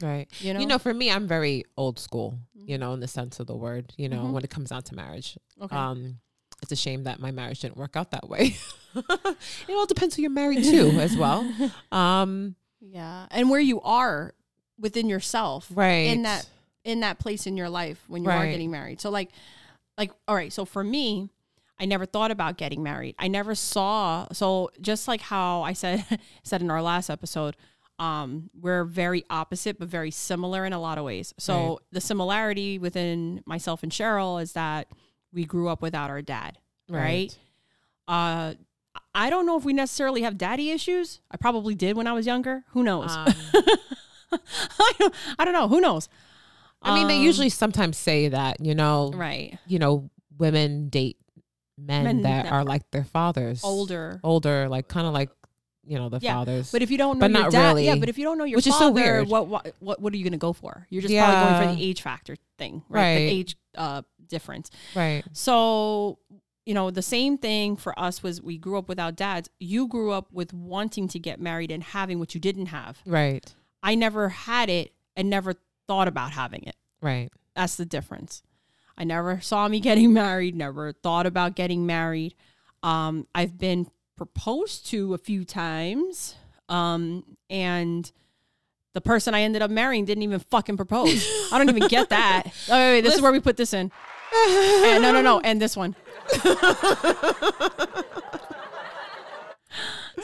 Right. 0.00 0.26
You 0.40 0.54
know, 0.54 0.60
You 0.60 0.66
know, 0.66 0.78
for 0.78 0.92
me, 0.92 1.10
I'm 1.12 1.28
very 1.28 1.64
old 1.76 1.98
school, 2.00 2.34
you 2.54 2.76
know, 2.76 2.92
in 2.92 2.98
the 3.00 3.06
sense 3.06 3.38
of 3.38 3.46
the 3.46 3.54
word, 3.54 3.92
you 3.96 4.08
know, 4.08 4.24
Mhm. 4.24 4.32
when 4.32 4.42
it 4.42 4.50
comes 4.50 4.70
down 4.70 4.82
to 4.84 4.94
marriage. 4.96 5.38
okay. 5.60 5.76
Um, 5.76 6.18
it's 6.62 6.72
a 6.72 6.76
shame 6.76 7.04
that 7.04 7.20
my 7.20 7.30
marriage 7.30 7.60
didn't 7.60 7.76
work 7.76 7.96
out 7.96 8.10
that 8.12 8.28
way. 8.28 8.56
it 8.94 9.70
all 9.70 9.86
depends 9.86 10.14
who 10.16 10.22
you're 10.22 10.30
married 10.30 10.64
to 10.64 10.90
as 11.00 11.16
well. 11.16 11.50
Um, 11.90 12.54
yeah, 12.80 13.26
and 13.30 13.50
where 13.50 13.60
you 13.60 13.80
are 13.82 14.34
within 14.78 15.08
yourself, 15.08 15.68
right. 15.74 16.06
in 16.08 16.22
that 16.22 16.46
in 16.84 17.00
that 17.00 17.18
place 17.18 17.46
in 17.46 17.56
your 17.56 17.68
life 17.68 18.02
when 18.08 18.24
you 18.24 18.30
are 18.30 18.46
getting 18.46 18.70
married. 18.70 19.00
So 19.00 19.10
like 19.10 19.30
like 19.96 20.10
all 20.26 20.34
right, 20.34 20.52
so 20.52 20.64
for 20.64 20.82
me, 20.82 21.28
I 21.78 21.84
never 21.84 22.06
thought 22.06 22.30
about 22.30 22.56
getting 22.56 22.82
married. 22.82 23.14
I 23.18 23.28
never 23.28 23.54
saw 23.54 24.26
so 24.32 24.70
just 24.80 25.06
like 25.08 25.20
how 25.20 25.62
I 25.62 25.72
said 25.74 26.04
said 26.42 26.60
in 26.60 26.70
our 26.70 26.82
last 26.82 27.08
episode, 27.10 27.56
um 27.98 28.50
we're 28.60 28.84
very 28.84 29.24
opposite 29.30 29.78
but 29.78 29.88
very 29.88 30.10
similar 30.10 30.64
in 30.64 30.72
a 30.72 30.80
lot 30.80 30.98
of 30.98 31.04
ways. 31.04 31.32
So 31.38 31.54
Right. 31.54 31.78
the 31.92 32.00
similarity 32.00 32.78
within 32.78 33.42
myself 33.46 33.82
and 33.82 33.92
Cheryl 33.92 34.42
is 34.42 34.52
that 34.54 34.88
we 35.32 35.44
grew 35.44 35.68
up 35.68 35.82
without 35.82 36.10
our 36.10 36.22
dad, 36.22 36.58
right? 36.88 37.36
Uh 38.08 38.54
I 39.14 39.30
don't 39.30 39.46
know 39.46 39.56
if 39.58 39.64
we 39.64 39.72
necessarily 39.72 40.22
have 40.22 40.36
daddy 40.38 40.70
issues. 40.70 41.20
I 41.30 41.36
probably 41.36 41.74
did 41.74 41.96
when 41.96 42.06
I 42.06 42.12
was 42.12 42.26
younger. 42.26 42.64
Who 42.70 42.82
knows? 42.82 43.10
Um, 43.14 43.26
I, 44.32 44.92
don't, 44.98 45.14
I 45.38 45.44
don't 45.44 45.54
know. 45.54 45.68
Who 45.68 45.80
knows? 45.80 46.08
I 46.82 46.94
mean, 46.94 47.06
they 47.08 47.18
Um, 47.18 47.22
usually 47.22 47.48
sometimes 47.48 47.96
say 47.96 48.28
that, 48.28 48.58
you 48.64 48.74
know, 48.74 49.10
right 49.14 49.58
you 49.66 49.78
know, 49.78 50.10
women 50.38 50.88
date 50.88 51.16
men, 51.78 52.04
Men 52.04 52.22
that 52.22 52.44
that 52.44 52.52
are 52.52 52.64
like 52.64 52.90
their 52.90 53.04
fathers, 53.04 53.62
older. 53.64 54.20
older, 54.24 54.68
like 54.68 54.88
kind 54.88 55.06
of 55.06 55.12
like, 55.12 55.30
you 55.86 55.98
know, 55.98 56.08
the 56.08 56.18
Yeah, 56.20 56.34
fathers. 56.34 56.70
But 56.70 56.82
if 56.82 56.90
you 56.90 56.98
don't 56.98 57.18
know 57.18 57.28
But 57.28 57.32
your 57.32 57.42
not 57.42 57.52
dad, 57.52 57.78
yeah. 57.78 57.94
But 57.96 58.08
if 58.08 58.18
you 58.18 58.24
don't 58.24 58.38
know 58.38 58.44
your 58.44 58.56
Which 58.56 58.66
is 58.66 58.72
father, 58.74 58.86
so 58.86 58.90
weird. 58.92 59.28
what 59.28 59.48
what 59.48 59.74
what 59.80 60.00
what 60.00 60.12
are 60.12 60.16
you 60.16 60.24
going 60.24 60.32
to 60.32 60.38
go 60.38 60.52
for? 60.52 60.86
You're 60.90 61.02
just 61.02 61.14
probably 61.14 61.40
going 61.40 61.68
for 61.70 61.76
the 61.76 61.82
age 61.84 62.02
factor 62.02 62.36
thing, 62.58 62.82
right? 62.88 63.14
The 63.14 63.20
age 63.20 63.56
uh 63.76 64.02
difference. 64.28 64.70
right. 64.94 65.22
So 65.32 66.18
you 66.64 66.74
know 66.74 66.90
the 66.90 67.02
same 67.02 67.36
thing 67.38 67.76
for 67.76 67.98
us 67.98 68.22
was 68.22 68.40
we 68.40 68.56
grew 68.58 68.78
up 68.78 68.88
without 68.88 69.16
dads. 69.16 69.50
You 69.58 69.88
grew 69.88 70.12
up 70.12 70.28
with 70.32 70.52
wanting 70.52 71.08
to 71.08 71.18
get 71.18 71.40
married 71.40 71.70
and 71.70 71.82
having 71.82 72.18
what 72.18 72.34
you 72.34 72.40
didn't 72.40 72.66
have. 72.66 73.00
Right. 73.04 73.52
I 73.82 73.94
never 73.96 74.28
had 74.28 74.70
it 74.70 74.92
and 75.16 75.28
never 75.28 75.54
thought 75.88 76.06
about 76.06 76.30
having 76.32 76.62
it. 76.62 76.76
Right. 77.00 77.30
That's 77.56 77.74
the 77.76 77.84
difference. 77.84 78.42
I 78.96 79.02
never 79.04 79.40
saw 79.40 79.66
me 79.66 79.80
getting 79.88 80.12
married, 80.12 80.54
never 80.54 80.92
thought 80.92 81.26
about 81.26 81.56
getting 81.56 81.84
married. 81.84 82.34
Um, 82.84 83.26
I've 83.34 83.58
been 83.58 83.88
proposed 84.22 84.86
to 84.86 85.14
a 85.14 85.18
few 85.18 85.44
times. 85.44 86.36
Um, 86.68 87.24
and 87.50 88.10
the 88.94 89.00
person 89.00 89.34
I 89.34 89.42
ended 89.42 89.62
up 89.62 89.70
marrying 89.70 90.04
didn't 90.04 90.22
even 90.22 90.38
fucking 90.38 90.76
propose. 90.76 91.26
I 91.52 91.58
don't 91.58 91.68
even 91.68 91.88
get 91.88 92.10
that. 92.10 92.44
Oh, 92.68 92.72
wait, 92.72 92.92
wait, 92.92 93.00
this 93.00 93.16
is 93.16 93.20
where 93.20 93.32
we 93.32 93.40
put 93.40 93.56
this 93.56 93.74
in. 93.74 93.90
Eh, 94.32 94.98
no, 95.02 95.10
no, 95.12 95.22
no. 95.22 95.40
And 95.40 95.60
this 95.60 95.76
one. 95.76 95.96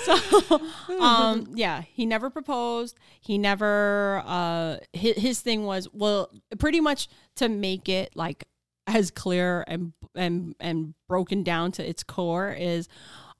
so 0.05 0.61
um 1.01 1.49
yeah 1.55 1.83
he 1.93 2.05
never 2.05 2.29
proposed 2.31 2.99
he 3.21 3.39
never 3.39 4.23
uh 4.27 4.77
his, 4.93 5.17
his 5.17 5.41
thing 5.41 5.65
was 5.65 5.89
well 5.93 6.31
pretty 6.59 6.81
much 6.81 7.09
to 7.35 7.49
make 7.49 7.89
it 7.89 8.15
like 8.15 8.45
as 8.87 9.11
clear 9.11 9.65
and 9.67 9.93
and 10.15 10.55
and 10.61 10.95
broken 11.09 11.43
down 11.43 11.73
to 11.73 11.87
its 11.87 12.03
core 12.03 12.55
is 12.57 12.87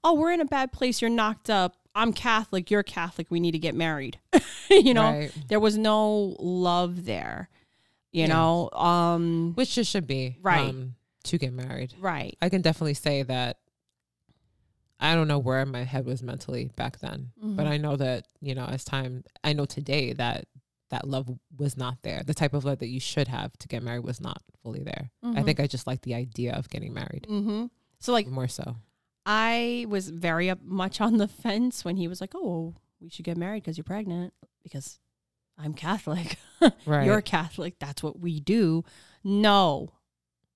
oh 0.03 0.13
we're 0.13 0.31
in 0.31 0.41
a 0.41 0.45
bad 0.45 0.71
place 0.71 1.01
you're 1.01 1.09
knocked 1.09 1.49
up 1.49 1.75
i'm 1.95 2.13
catholic 2.13 2.69
you're 2.71 2.83
catholic 2.83 3.27
we 3.29 3.39
need 3.39 3.51
to 3.51 3.59
get 3.59 3.75
married 3.75 4.19
you 4.69 4.93
know 4.93 5.03
Right. 5.11 5.31
there 5.47 5.59
was 5.59 5.77
no 5.77 6.35
love 6.39 7.05
there 7.05 7.49
you 8.11 8.21
Yeah. 8.21 8.27
know 8.27 8.69
um 8.71 9.53
Which 9.55 9.75
just 9.75 9.91
should 9.91 10.07
be 10.07 10.37
Right. 10.41 10.69
um, 10.69 10.95
to 11.25 11.37
get 11.37 11.51
married. 11.53 11.93
right 11.99 12.35
I 12.41 12.49
can 12.49 12.61
definitely 12.61 12.93
say 12.95 13.23
that 13.23 13.57
I 14.99 15.15
don't 15.15 15.27
know 15.29 15.39
where 15.39 15.65
my 15.65 15.83
head 15.83 16.05
was 16.05 16.21
mentally 16.21 16.71
back 16.75 16.99
then, 16.99 17.31
but 17.41 17.65
Mhm. 17.65 17.69
I 17.69 17.77
know 17.77 17.95
that, 17.95 18.25
you 18.41 18.53
know, 18.53 18.65
as 18.65 18.83
time, 18.83 19.23
I 19.45 19.53
know 19.53 19.63
today 19.65 20.11
that 20.13 20.47
that 20.89 21.07
love 21.07 21.29
was 21.57 21.77
not 21.77 22.01
there. 22.01 22.21
The 22.25 22.33
type 22.33 22.53
of 22.53 22.65
love 22.65 22.79
that 22.79 22.87
you 22.89 22.99
should 22.99 23.27
have 23.29 23.55
to 23.59 23.67
get 23.69 23.81
married 23.83 24.03
was 24.03 24.19
not 24.19 24.41
fully 24.61 24.81
there. 24.83 25.11
I 25.23 25.27
Mhm. 25.27 25.45
think 25.45 25.59
I 25.61 25.67
just 25.67 25.85
like 25.87 26.01
the 26.01 26.15
idea 26.15 26.53
of 26.53 26.67
getting 26.69 26.93
married 26.93 27.27
mm-hmm. 27.29 27.67
so 27.99 28.11
like 28.11 28.27
more 28.27 28.47
so. 28.47 28.75
I 29.25 29.85
was 29.89 30.09
very 30.09 30.49
up 30.49 30.59
much 30.63 30.99
on 31.01 31.17
the 31.17 31.27
fence 31.27 31.83
when 31.85 31.97
he 31.97 32.07
was 32.07 32.21
like, 32.21 32.33
"Oh, 32.35 32.75
we 32.99 33.09
should 33.09 33.25
get 33.25 33.37
married 33.37 33.63
because 33.63 33.77
you're 33.77 33.83
pregnant." 33.83 34.33
Because 34.63 34.99
I'm 35.57 35.73
Catholic. 35.73 36.37
Right. 36.85 37.05
You're 37.05 37.21
Catholic. 37.21 37.79
That's 37.79 38.03
what 38.03 38.19
we 38.19 38.41
do. 38.41 38.83
No, 39.23 39.93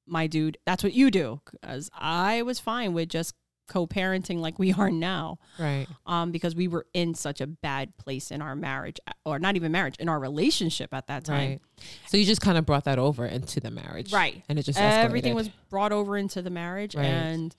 my 0.05 0.27
dude, 0.27 0.57
that's 0.65 0.83
what 0.83 0.91
you 0.91 1.09
do. 1.09 1.39
Because 1.45 1.89
I 1.97 2.41
was 2.41 2.59
fine 2.59 2.91
with 2.93 3.07
just 3.07 3.33
co-parenting 3.69 4.39
like 4.39 4.59
we 4.59 4.73
are 4.73 4.91
now. 4.91 5.37
right. 5.57 5.87
Um, 6.05 6.31
because 6.33 6.55
we 6.55 6.67
were 6.67 6.85
in 6.93 7.13
such 7.13 7.39
a 7.39 7.47
bad 7.47 7.95
place 7.97 8.31
in 8.31 8.41
our 8.41 8.53
marriage, 8.53 8.99
or 9.25 9.39
not 9.39 9.55
even 9.55 9.71
marriage, 9.71 9.95
in 9.97 10.09
our 10.09 10.19
relationship 10.19 10.93
at 10.93 11.07
that 11.07 11.23
time. 11.23 11.49
Right. 11.51 11.61
So 12.07 12.17
you 12.17 12.25
just 12.25 12.41
kind 12.41 12.57
of 12.57 12.65
brought 12.65 12.83
that 12.83 12.99
over 12.99 13.25
into 13.25 13.61
the 13.61 13.71
marriage. 13.71 14.11
Right. 14.11 14.43
And 14.49 14.59
it 14.59 14.63
just 14.63 14.77
everything 14.77 15.31
escalated. 15.31 15.35
was 15.35 15.49
brought 15.69 15.93
over 15.93 16.17
into 16.17 16.41
the 16.41 16.49
marriage 16.49 16.95
Right. 16.95 17.05
and 17.05 17.55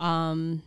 um 0.00 0.62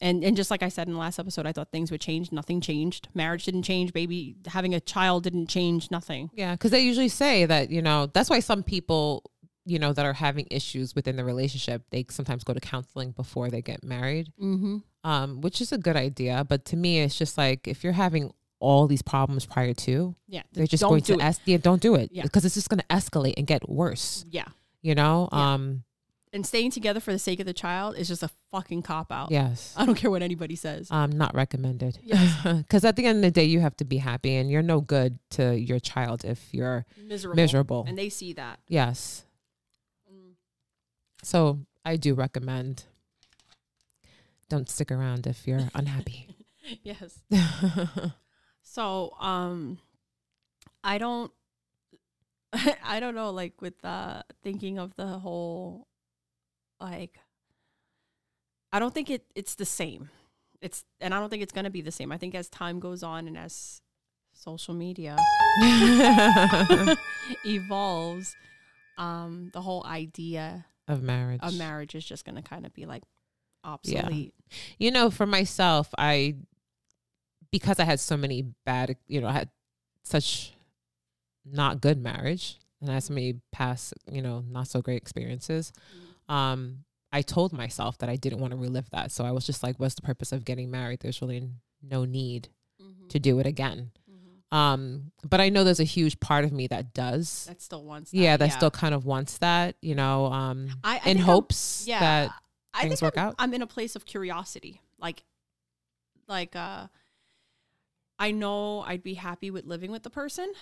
and 0.00 0.22
and 0.22 0.36
just 0.36 0.50
like 0.50 0.62
I 0.62 0.68
said 0.68 0.88
in 0.88 0.92
the 0.94 1.00
last 1.00 1.18
episode, 1.18 1.46
I 1.46 1.52
thought 1.52 1.70
things 1.72 1.90
would 1.90 2.00
change. 2.02 2.30
Nothing 2.30 2.60
changed. 2.60 3.08
Marriage 3.14 3.44
didn't 3.44 3.62
change. 3.62 3.92
Baby 3.94 4.36
having 4.46 4.74
a 4.74 4.80
child 4.80 5.24
didn't 5.24 5.46
change. 5.48 5.90
Nothing. 5.90 6.30
Yeah, 6.34 6.52
because 6.52 6.70
they 6.70 6.80
usually 6.80 7.08
say 7.08 7.46
that, 7.46 7.70
you 7.70 7.80
know, 7.80 8.06
that's 8.06 8.28
why 8.28 8.40
some 8.40 8.62
people, 8.62 9.22
you 9.64 9.78
know, 9.78 9.94
that 9.94 10.04
are 10.04 10.12
having 10.12 10.46
issues 10.50 10.94
within 10.94 11.16
the 11.16 11.24
relationship, 11.24 11.82
they 11.90 12.04
sometimes 12.10 12.44
go 12.44 12.52
to 12.52 12.60
counseling 12.60 13.12
before 13.12 13.48
they 13.48 13.62
get 13.62 13.82
married, 13.82 14.30
Mm-hmm. 14.38 14.76
um, 15.10 15.40
which 15.40 15.62
is 15.62 15.72
a 15.72 15.78
good 15.78 15.96
idea. 15.96 16.44
But 16.46 16.66
to 16.66 16.76
me, 16.76 17.00
it's 17.00 17.16
just 17.16 17.38
like 17.38 17.66
if 17.66 17.82
you're 17.82 17.94
having 17.94 18.32
all 18.60 18.86
these 18.86 19.02
problems 19.02 19.46
prior 19.46 19.72
to, 19.72 20.14
Yeah, 20.28 20.42
they're 20.52 20.66
just 20.66 20.82
going 20.82 21.02
to 21.04 21.18
es- 21.22 21.40
yeah, 21.46 21.56
don't 21.56 21.80
do 21.80 21.94
it 21.94 22.10
Yeah. 22.12 22.22
because 22.22 22.44
it's 22.44 22.54
just 22.54 22.68
going 22.68 22.80
to 22.80 22.86
escalate 22.94 23.34
and 23.38 23.46
get 23.46 23.66
worse. 23.66 24.26
yeah. 24.30 24.44
You 24.82 24.94
know, 24.94 25.28
Yeah. 25.32 25.54
um, 25.54 25.84
And 26.36 26.44
staying 26.46 26.70
together 26.70 27.00
for 27.00 27.12
the 27.12 27.18
sake 27.18 27.40
of 27.40 27.46
the 27.46 27.54
child 27.54 27.96
is 27.96 28.08
just 28.08 28.22
a 28.22 28.28
fucking 28.52 28.82
cop 28.82 29.10
out. 29.10 29.30
yes, 29.30 29.72
I 29.76 29.86
don't 29.86 29.94
care 29.94 30.10
what 30.10 30.20
anybody 30.22 30.54
says. 30.54 30.88
um, 30.90 31.10
not 31.10 31.34
recommended. 31.34 31.98
Yes. 32.02 32.28
Because 32.62 32.84
at 32.84 32.94
the 32.96 33.06
end 33.06 33.16
of 33.18 33.22
the 33.22 33.30
day, 33.40 33.44
you 33.44 33.60
have 33.60 33.76
to 33.78 33.84
be 33.84 33.96
happy, 33.96 34.36
and 34.36 34.50
you're 34.50 34.62
no 34.74 34.80
good 34.82 35.18
to 35.30 35.58
your 35.58 35.80
child 35.80 36.24
if 36.24 36.52
you're 36.52 36.84
Miserable. 37.02 37.36
miserable. 37.36 37.84
And 37.88 37.96
they 37.96 38.10
see 38.10 38.34
that. 38.34 38.60
yes. 38.68 39.24
So 41.22 41.60
I 41.84 41.96
do 41.96 42.14
recommend 42.14 42.84
don't 44.48 44.68
stick 44.68 44.92
around 44.92 45.26
if 45.26 45.46
you're 45.48 45.68
unhappy. 45.74 46.28
Yes. 46.82 47.18
So, 48.68 49.14
um, 49.20 49.78
I 50.84 50.98
don't, 50.98 51.32
I 52.52 53.00
don't 53.00 53.14
know, 53.14 53.30
like 53.30 53.62
with 53.62 53.82
uh 53.84 54.22
thinking 54.42 54.78
of 54.78 54.94
the 54.96 55.06
whole, 55.24 55.86
like, 56.80 57.18
I 58.72 58.78
don't 58.78 58.92
think 58.92 59.10
it 59.10 59.24
it's 59.34 59.54
the 59.54 59.64
same. 59.64 60.10
It's 60.60 60.84
and 61.00 61.14
I 61.14 61.20
don't 61.20 61.30
think 61.30 61.42
it's 61.42 61.52
gonna 61.52 61.70
be 61.70 61.82
the 61.82 61.92
same. 61.92 62.12
I 62.12 62.18
think 62.18 62.34
as 62.34 62.48
time 62.48 62.80
goes 62.80 63.02
on 63.02 63.26
and 63.26 63.38
as 63.38 63.80
social 64.32 64.74
media 64.74 65.16
evolves, 67.44 68.34
um, 68.98 69.50
the 69.52 69.62
whole 69.62 69.84
idea 69.86 70.66
of 70.88 71.02
marriage. 71.02 71.40
of 71.42 71.56
marriage 71.56 71.94
is 71.94 72.04
just 72.04 72.24
gonna 72.24 72.42
kind 72.42 72.66
of 72.66 72.72
be 72.74 72.86
like 72.86 73.02
obsolete. 73.64 74.34
You 74.78 74.90
know, 74.90 75.10
for 75.10 75.26
myself, 75.26 75.88
I 75.98 76.36
because 77.50 77.78
I 77.78 77.84
had 77.84 78.00
so 78.00 78.16
many 78.16 78.42
bad, 78.64 78.96
you 79.06 79.20
know, 79.20 79.28
I 79.28 79.32
had 79.32 79.50
such 80.02 80.52
not 81.44 81.80
good 81.80 82.02
marriage 82.02 82.58
and 82.80 82.90
I 82.90 82.94
had 82.94 83.04
so 83.04 83.14
many 83.14 83.40
past, 83.52 83.94
you 84.10 84.22
know, 84.22 84.44
not 84.48 84.68
so 84.68 84.82
great 84.82 84.96
experiences. 84.96 85.72
Um, 86.28 86.84
I 87.12 87.22
told 87.22 87.52
myself 87.52 87.98
that 87.98 88.08
I 88.08 88.16
didn't 88.16 88.40
want 88.40 88.50
to 88.52 88.56
relive 88.56 88.90
that. 88.90 89.10
So 89.12 89.24
I 89.24 89.30
was 89.30 89.46
just 89.46 89.62
like, 89.62 89.78
what's 89.78 89.94
the 89.94 90.02
purpose 90.02 90.32
of 90.32 90.44
getting 90.44 90.70
married? 90.70 91.00
There's 91.00 91.22
really 91.22 91.48
no 91.82 92.04
need 92.04 92.48
Mhm. 92.82 93.08
to 93.10 93.18
do 93.18 93.38
it 93.38 93.46
again. 93.46 93.92
Mhm. 94.10 94.56
Um, 94.56 95.12
but 95.28 95.40
I 95.40 95.48
know 95.48 95.64
there's 95.64 95.80
a 95.80 95.84
huge 95.84 96.18
part 96.20 96.44
of 96.44 96.52
me 96.52 96.66
that 96.66 96.92
does. 96.92 97.44
That 97.46 97.62
still 97.62 97.84
wants. 97.84 98.10
That. 98.10 98.16
Yeah, 98.18 98.36
that 98.36 98.52
still 98.52 98.70
kind 98.70 98.94
of 98.94 99.04
wants 99.04 99.38
that, 99.38 99.76
you 99.80 99.94
know, 99.94 100.26
um, 100.26 100.68
I, 100.84 101.00
I 101.04 101.10
in 101.10 101.16
I'm- 101.18 101.26
hopes 101.26 101.84
yeah, 101.86 102.00
that 102.00 102.30
I 102.74 102.82
things 102.82 103.00
think 103.00 103.02
work 103.02 103.18
I'm, 103.18 103.28
out. 103.28 103.34
I'm 103.38 103.54
in 103.54 103.62
a 103.62 103.66
place 103.66 103.96
of 103.96 104.04
curiosity. 104.04 104.82
Like, 104.98 105.24
like, 106.28 106.54
uh, 106.56 106.88
I 108.18 108.30
know 108.32 108.80
I'd 108.80 109.02
be 109.02 109.14
happy 109.14 109.50
with 109.50 109.64
living 109.64 109.90
with 109.90 110.02
the 110.02 110.10
person 110.10 110.52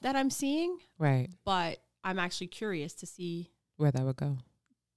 that 0.00 0.16
I'm 0.16 0.30
seeing, 0.30 0.78
right 0.98 1.28
but 1.44 1.80
I'm 2.04 2.18
actually 2.18 2.46
curious 2.48 2.94
to 2.94 3.06
see 3.06 3.50
where 3.76 3.90
that 3.90 4.04
would 4.04 4.16
go. 4.16 4.38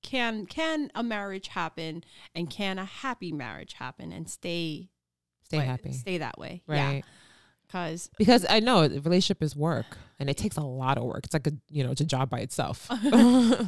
Can 0.07 0.45
can 0.45 0.89
a 0.95 1.03
marriage 1.03 1.49
happen 1.49 2.03
and 2.33 2.49
can 2.49 2.79
a 2.79 2.85
happy 2.85 3.31
marriage 3.33 3.73
happen 3.73 4.11
and 4.13 4.29
stay 4.29 4.89
Stay 5.43 5.57
like, 5.57 5.67
happy. 5.67 5.91
stay 5.91 6.17
that 6.19 6.37
way. 6.37 6.63
Yeah, 6.67 6.87
Right. 6.93 7.03
because 7.67 8.09
Because 8.17 8.45
I 8.49 8.59
know 8.61 8.87
the 8.87 9.01
relationship 9.01 9.43
is 9.43 9.55
work 9.55 9.97
and 10.19 10.29
it 10.29 10.37
takes 10.37 10.55
a 10.57 10.61
lot 10.63 10.97
of 10.97 11.03
work. 11.03 11.21
It's 11.25 11.33
like 11.33 11.47
a 11.47 11.53
you 11.69 11.83
know, 11.83 11.91
it's 11.91 12.01
a 12.01 12.05
job 12.05 12.29
by 12.29 12.39
itself. 12.39 12.87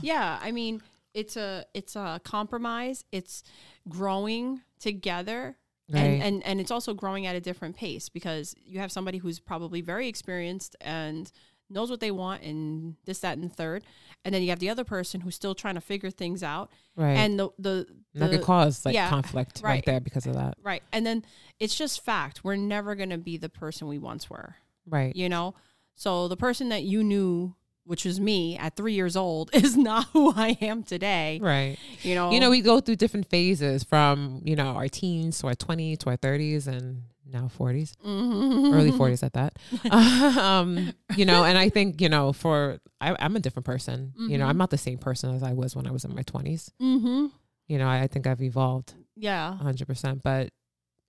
yeah, 0.02 0.40
I 0.42 0.52
mean 0.52 0.82
it's 1.14 1.36
a 1.36 1.66
it's 1.74 1.96
a 1.96 2.22
compromise. 2.24 3.04
It's 3.12 3.44
growing 3.90 4.62
together 4.80 5.58
right. 5.92 6.00
and, 6.02 6.24
and 6.24 6.46
and 6.46 6.62
it's 6.62 6.72
also 6.72 6.94
growing 6.94 7.26
at 7.26 7.36
a 7.36 7.42
different 7.42 7.76
pace 7.76 8.08
because 8.08 8.56
you 8.64 8.80
have 8.80 8.92
somebody 8.92 9.18
who's 9.18 9.40
probably 9.40 9.82
very 9.82 10.08
experienced 10.08 10.76
and 10.80 11.32
knows 11.70 11.90
what 11.90 12.00
they 12.00 12.12
want 12.12 12.42
and 12.44 12.96
this 13.06 13.20
that 13.20 13.38
and 13.38 13.50
the 13.50 13.54
third 13.54 13.84
and 14.26 14.34
then 14.36 14.42
you 14.42 14.50
have 14.50 14.60
the 14.60 14.70
other 14.70 14.84
person 14.84 15.22
who's 15.22 15.36
still 15.36 15.54
trying 15.56 15.76
to 15.76 15.82
figure 15.82 16.10
things 16.10 16.42
out 16.44 16.70
right. 16.96 17.14
and 17.18 17.40
the 17.40 17.50
the, 17.60 17.86
And 18.14 18.24
that 18.24 18.32
could 18.32 18.42
cause 18.42 18.86
like 18.86 18.96
yeah, 18.96 19.08
conflict 19.10 19.62
right. 19.64 19.70
right. 19.76 19.86
there 19.86 20.00
because 20.00 20.26
of 20.26 20.34
that. 20.34 20.56
right 20.64 20.84
and 20.92 21.06
then 21.06 21.24
it's 21.60 21.76
just 21.78 22.04
fact 22.04 22.44
we're 22.44 22.56
never 22.56 22.96
going 22.96 23.10
to 23.12 23.18
be 23.18 23.38
the 23.38 23.50
person 23.50 23.88
we 23.88 23.98
once 24.00 24.30
were 24.30 24.56
Right. 24.88 25.16
you 25.16 25.30
know 25.30 25.54
so 25.96 26.28
the 26.28 26.38
person 26.38 26.70
that 26.70 26.84
you 26.84 27.04
knew 27.04 27.56
which 27.86 28.06
was 28.06 28.20
me 28.20 28.58
at 28.58 28.76
3 28.76 28.94
years 28.94 29.16
old 29.16 29.50
is 29.54 29.76
not 29.78 30.06
who 30.14 30.32
I 30.36 30.58
am 30.62 30.84
today 30.84 31.40
Right. 31.42 31.78
you 32.04 32.16
know 32.16 32.32
You 32.32 32.40
know, 32.40 32.50
we 32.50 32.62
go 32.62 32.80
through 32.80 32.98
different 32.98 33.28
phases 33.30 33.84
from, 33.84 34.42
you 34.44 34.56
know, 34.56 34.70
our 34.76 34.88
teens 34.88 35.40
to 35.40 35.48
our 35.48 35.56
20s 35.56 36.00
to 36.00 36.10
our 36.12 36.18
30s 36.18 36.68
and 36.68 37.04
now 37.26 37.48
40s, 37.48 37.94
Mhm. 38.06 38.74
early 38.74 38.92
40s 38.92 39.24
at 39.28 39.34
that. 39.34 39.58
um, 40.38 40.94
you 41.16 41.26
know, 41.26 41.44
and 41.44 41.58
I 41.58 41.70
think, 41.70 42.02
you 42.02 42.10
know, 42.10 42.34
for, 42.34 42.80
I, 43.00 43.16
I'm 43.20 43.36
a 43.36 43.40
different 43.40 43.66
person. 43.66 44.14
You 44.18 44.38
know. 44.38 44.46
I'm 44.48 44.58
not 44.58 44.70
the 44.72 44.78
same 44.78 44.98
person 44.98 45.34
as 45.36 45.44
I 45.44 45.54
was 45.54 45.76
when 45.76 45.86
I 45.88 45.92
was 45.92 46.06
in 46.06 46.14
my 46.16 46.24
20s. 46.24 46.72
mhm 46.82 47.32
You 47.68 47.78
know, 47.78 47.88
I, 47.88 48.02
I 48.04 48.08
think 48.08 48.26
I've 48.28 48.42
evolved 48.42 48.94
yeah 49.16 49.58
100%, 49.62 50.22
but 50.24 50.50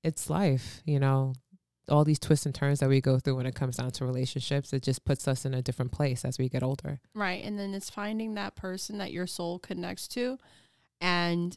it's 0.04 0.28
life, 0.30 0.82
you 0.84 0.98
know, 0.98 1.32
all 1.90 2.04
these 2.04 2.18
twists 2.18 2.46
and 2.46 2.54
turns 2.54 2.80
that 2.80 2.88
we 2.88 3.00
go 3.00 3.18
through 3.18 3.36
when 3.36 3.46
it 3.46 3.54
comes 3.54 3.76
down 3.76 3.90
to 3.92 4.04
relationships, 4.04 4.72
it 4.72 4.82
just 4.82 5.04
puts 5.04 5.26
us 5.28 5.44
in 5.44 5.54
a 5.54 5.62
different 5.62 5.92
place 5.92 6.24
as 6.24 6.38
we 6.38 6.48
get 6.48 6.62
older. 6.62 7.00
Right. 7.14 7.42
And 7.44 7.58
then 7.58 7.74
it's 7.74 7.90
finding 7.90 8.34
that 8.34 8.54
person 8.56 8.98
that 8.98 9.12
your 9.12 9.26
soul 9.26 9.58
connects 9.58 10.06
to 10.08 10.38
and 11.00 11.56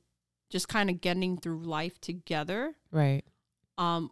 just 0.49 0.67
kind 0.67 0.89
of 0.89 1.01
getting 1.01 1.37
through 1.37 1.63
life 1.63 1.99
together 2.01 2.75
Right. 2.91 3.23
um 3.77 4.11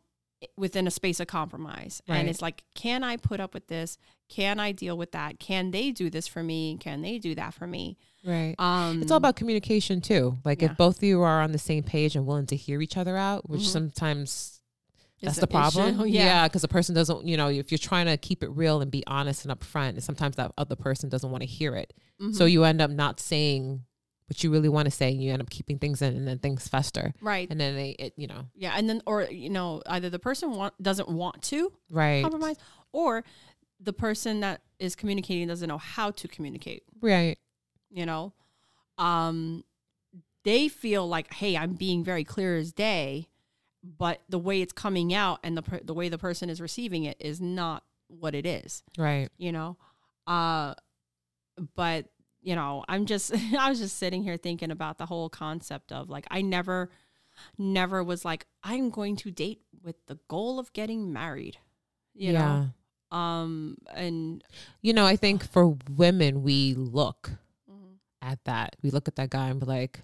within 0.58 0.88
a 0.88 0.92
space 0.92 1.20
of 1.20 1.28
compromise. 1.28 2.02
Right. 2.10 2.18
And 2.18 2.28
it's 2.28 2.42
like, 2.42 2.64
can 2.74 3.04
I 3.04 3.18
put 3.18 3.40
up 3.40 3.54
with 3.54 3.68
this? 3.68 4.00
Can 4.28 4.60
I 4.60 4.72
deal 4.72 4.98
with 4.98 5.12
that? 5.12 5.40
Can 5.40 5.70
they 5.70 5.92
do 5.92 6.10
this 6.10 6.28
for 6.28 6.42
me? 6.42 6.78
Can 6.80 7.04
they 7.04 7.20
do 7.20 7.36
that 7.36 7.54
for 7.54 7.68
me? 7.68 7.96
Right. 8.26 8.56
Um 8.58 9.04
It's 9.04 9.12
all 9.12 9.18
about 9.18 9.36
communication 9.36 10.02
too. 10.02 10.40
Like 10.44 10.62
Yeah. 10.64 10.72
if 10.72 10.78
both 10.78 10.98
of 10.98 11.04
you 11.04 11.22
are 11.22 11.42
on 11.42 11.52
the 11.52 11.60
same 11.60 11.84
page 11.84 12.16
and 12.16 12.26
willing 12.26 12.48
to 12.48 12.56
hear 12.56 12.82
each 12.82 12.98
other 12.98 13.18
out, 13.18 13.48
which 13.50 13.62
Mhm. 13.62 13.66
sometimes 13.68 14.61
that's 15.22 15.38
the 15.40 15.48
problem. 15.48 16.02
issue. 16.02 16.10
Yeah, 16.10 16.48
because 16.48 16.62
the 16.62 16.68
person 16.68 16.96
doesn't, 16.96 17.26
you 17.28 17.38
know, 17.38 17.50
if 17.50 17.72
you're 17.72 17.78
trying 17.78 18.08
to 18.08 18.18
keep 18.18 18.44
it 18.44 18.50
real 18.50 18.82
and 18.82 18.90
be 18.92 19.04
honest 19.08 19.46
and 19.46 19.58
upfront, 19.60 19.90
and 19.90 20.04
sometimes 20.04 20.36
that 20.38 20.52
other 20.58 20.76
person 20.76 21.10
doesn't 21.10 21.30
want 21.30 21.42
to 21.42 21.48
hear 21.48 21.76
it. 21.76 21.94
So 22.34 22.46
Mhm. 22.46 22.52
you 22.52 22.64
end 22.64 22.82
up 22.82 22.92
not 22.92 23.20
saying 23.20 23.84
what 24.28 24.44
you 24.44 24.52
really 24.52 24.70
want 24.70 24.86
to 24.86 24.92
say, 24.92 25.12
and 25.12 25.22
you 25.22 25.32
end 25.34 25.42
up 25.42 25.50
keeping 25.50 25.78
things 25.80 26.02
in, 26.02 26.16
and 26.16 26.28
then 26.28 26.40
things 26.40 26.68
fester, 26.68 27.14
right. 27.22 27.48
and 27.52 27.60
then 27.60 27.76
they, 27.76 27.90
it, 28.00 28.14
you 28.16 28.28
know, 28.28 28.48
yeah. 28.56 28.74
And 28.78 28.90
then, 28.90 29.02
or, 29.06 29.24
you 29.24 29.50
know, 29.50 29.82
either 29.88 30.10
the 30.10 30.20
person 30.20 30.52
want, 30.52 30.74
doesn't 30.82 31.10
want 31.10 31.42
to 31.44 31.72
right, 31.90 32.22
compromise 32.24 32.56
or 32.94 33.24
the 33.80 33.92
person 33.94 34.40
that 34.42 34.62
is 34.80 34.96
communicating 34.96 35.48
doesn't 35.48 35.68
know 35.68 35.78
how 35.78 36.12
to 36.12 36.28
communicate. 36.28 36.84
right, 37.02 37.38
you 37.90 38.06
know 38.06 38.32
um 38.98 39.64
they 40.44 40.68
feel 40.68 41.08
like 41.08 41.34
hey 41.34 41.58
i'm 41.58 41.74
being 41.74 42.04
very 42.04 42.24
clear 42.24 42.58
as 42.58 42.72
day 42.72 43.28
but 43.84 44.22
the 44.30 44.40
way 44.40 44.62
it's 44.62 44.74
coming 44.74 45.14
out 45.14 45.40
and 45.44 45.58
the 45.58 45.62
per- 45.62 45.82
the 45.84 45.94
way 45.94 46.10
the 46.10 46.18
person 46.18 46.50
is 46.50 46.62
receiving 46.62 47.04
it 47.04 47.18
is 47.20 47.42
not 47.42 47.84
what 48.08 48.36
it 48.36 48.46
is 48.46 48.84
right, 48.98 49.30
you 49.38 49.52
know 49.52 49.78
uh 50.28 50.74
but 51.76 52.06
you 52.42 52.56
know 52.56 52.84
i'm 52.88 53.06
just 53.06 53.34
i 53.58 53.70
was 53.70 53.80
just 53.80 53.98
sitting 53.98 54.24
here 54.24 54.38
thinking 54.38 54.72
about 54.72 54.98
the 54.98 55.06
whole 55.06 55.30
concept 55.30 55.92
of 55.92 56.10
like 56.10 56.26
i 56.32 56.42
never 56.42 56.90
never 57.58 58.04
was 58.04 58.24
like 58.26 58.46
i'm 58.64 58.90
going 58.90 59.16
to 59.16 59.32
date 59.32 59.62
with 59.84 59.96
the 60.08 60.20
goal 60.28 60.60
of 60.60 60.72
getting 60.74 61.12
married 61.14 61.58
you 62.14 62.34
yeah. 62.34 62.66
know 63.12 63.18
um 63.18 63.78
and 63.94 64.44
You 64.82 64.94
know, 64.94 65.06
I 65.06 65.16
think 65.16 65.44
for 65.52 65.76
women, 65.90 66.44
we 66.44 66.74
look 66.76 67.32
mhm, 67.70 67.96
at 68.22 68.40
that. 68.46 68.76
We 68.82 68.90
look 68.90 69.08
at 69.10 69.16
that 69.18 69.30
guy 69.30 69.50
and 69.50 69.60
be 69.60 69.66
like, 69.66 70.02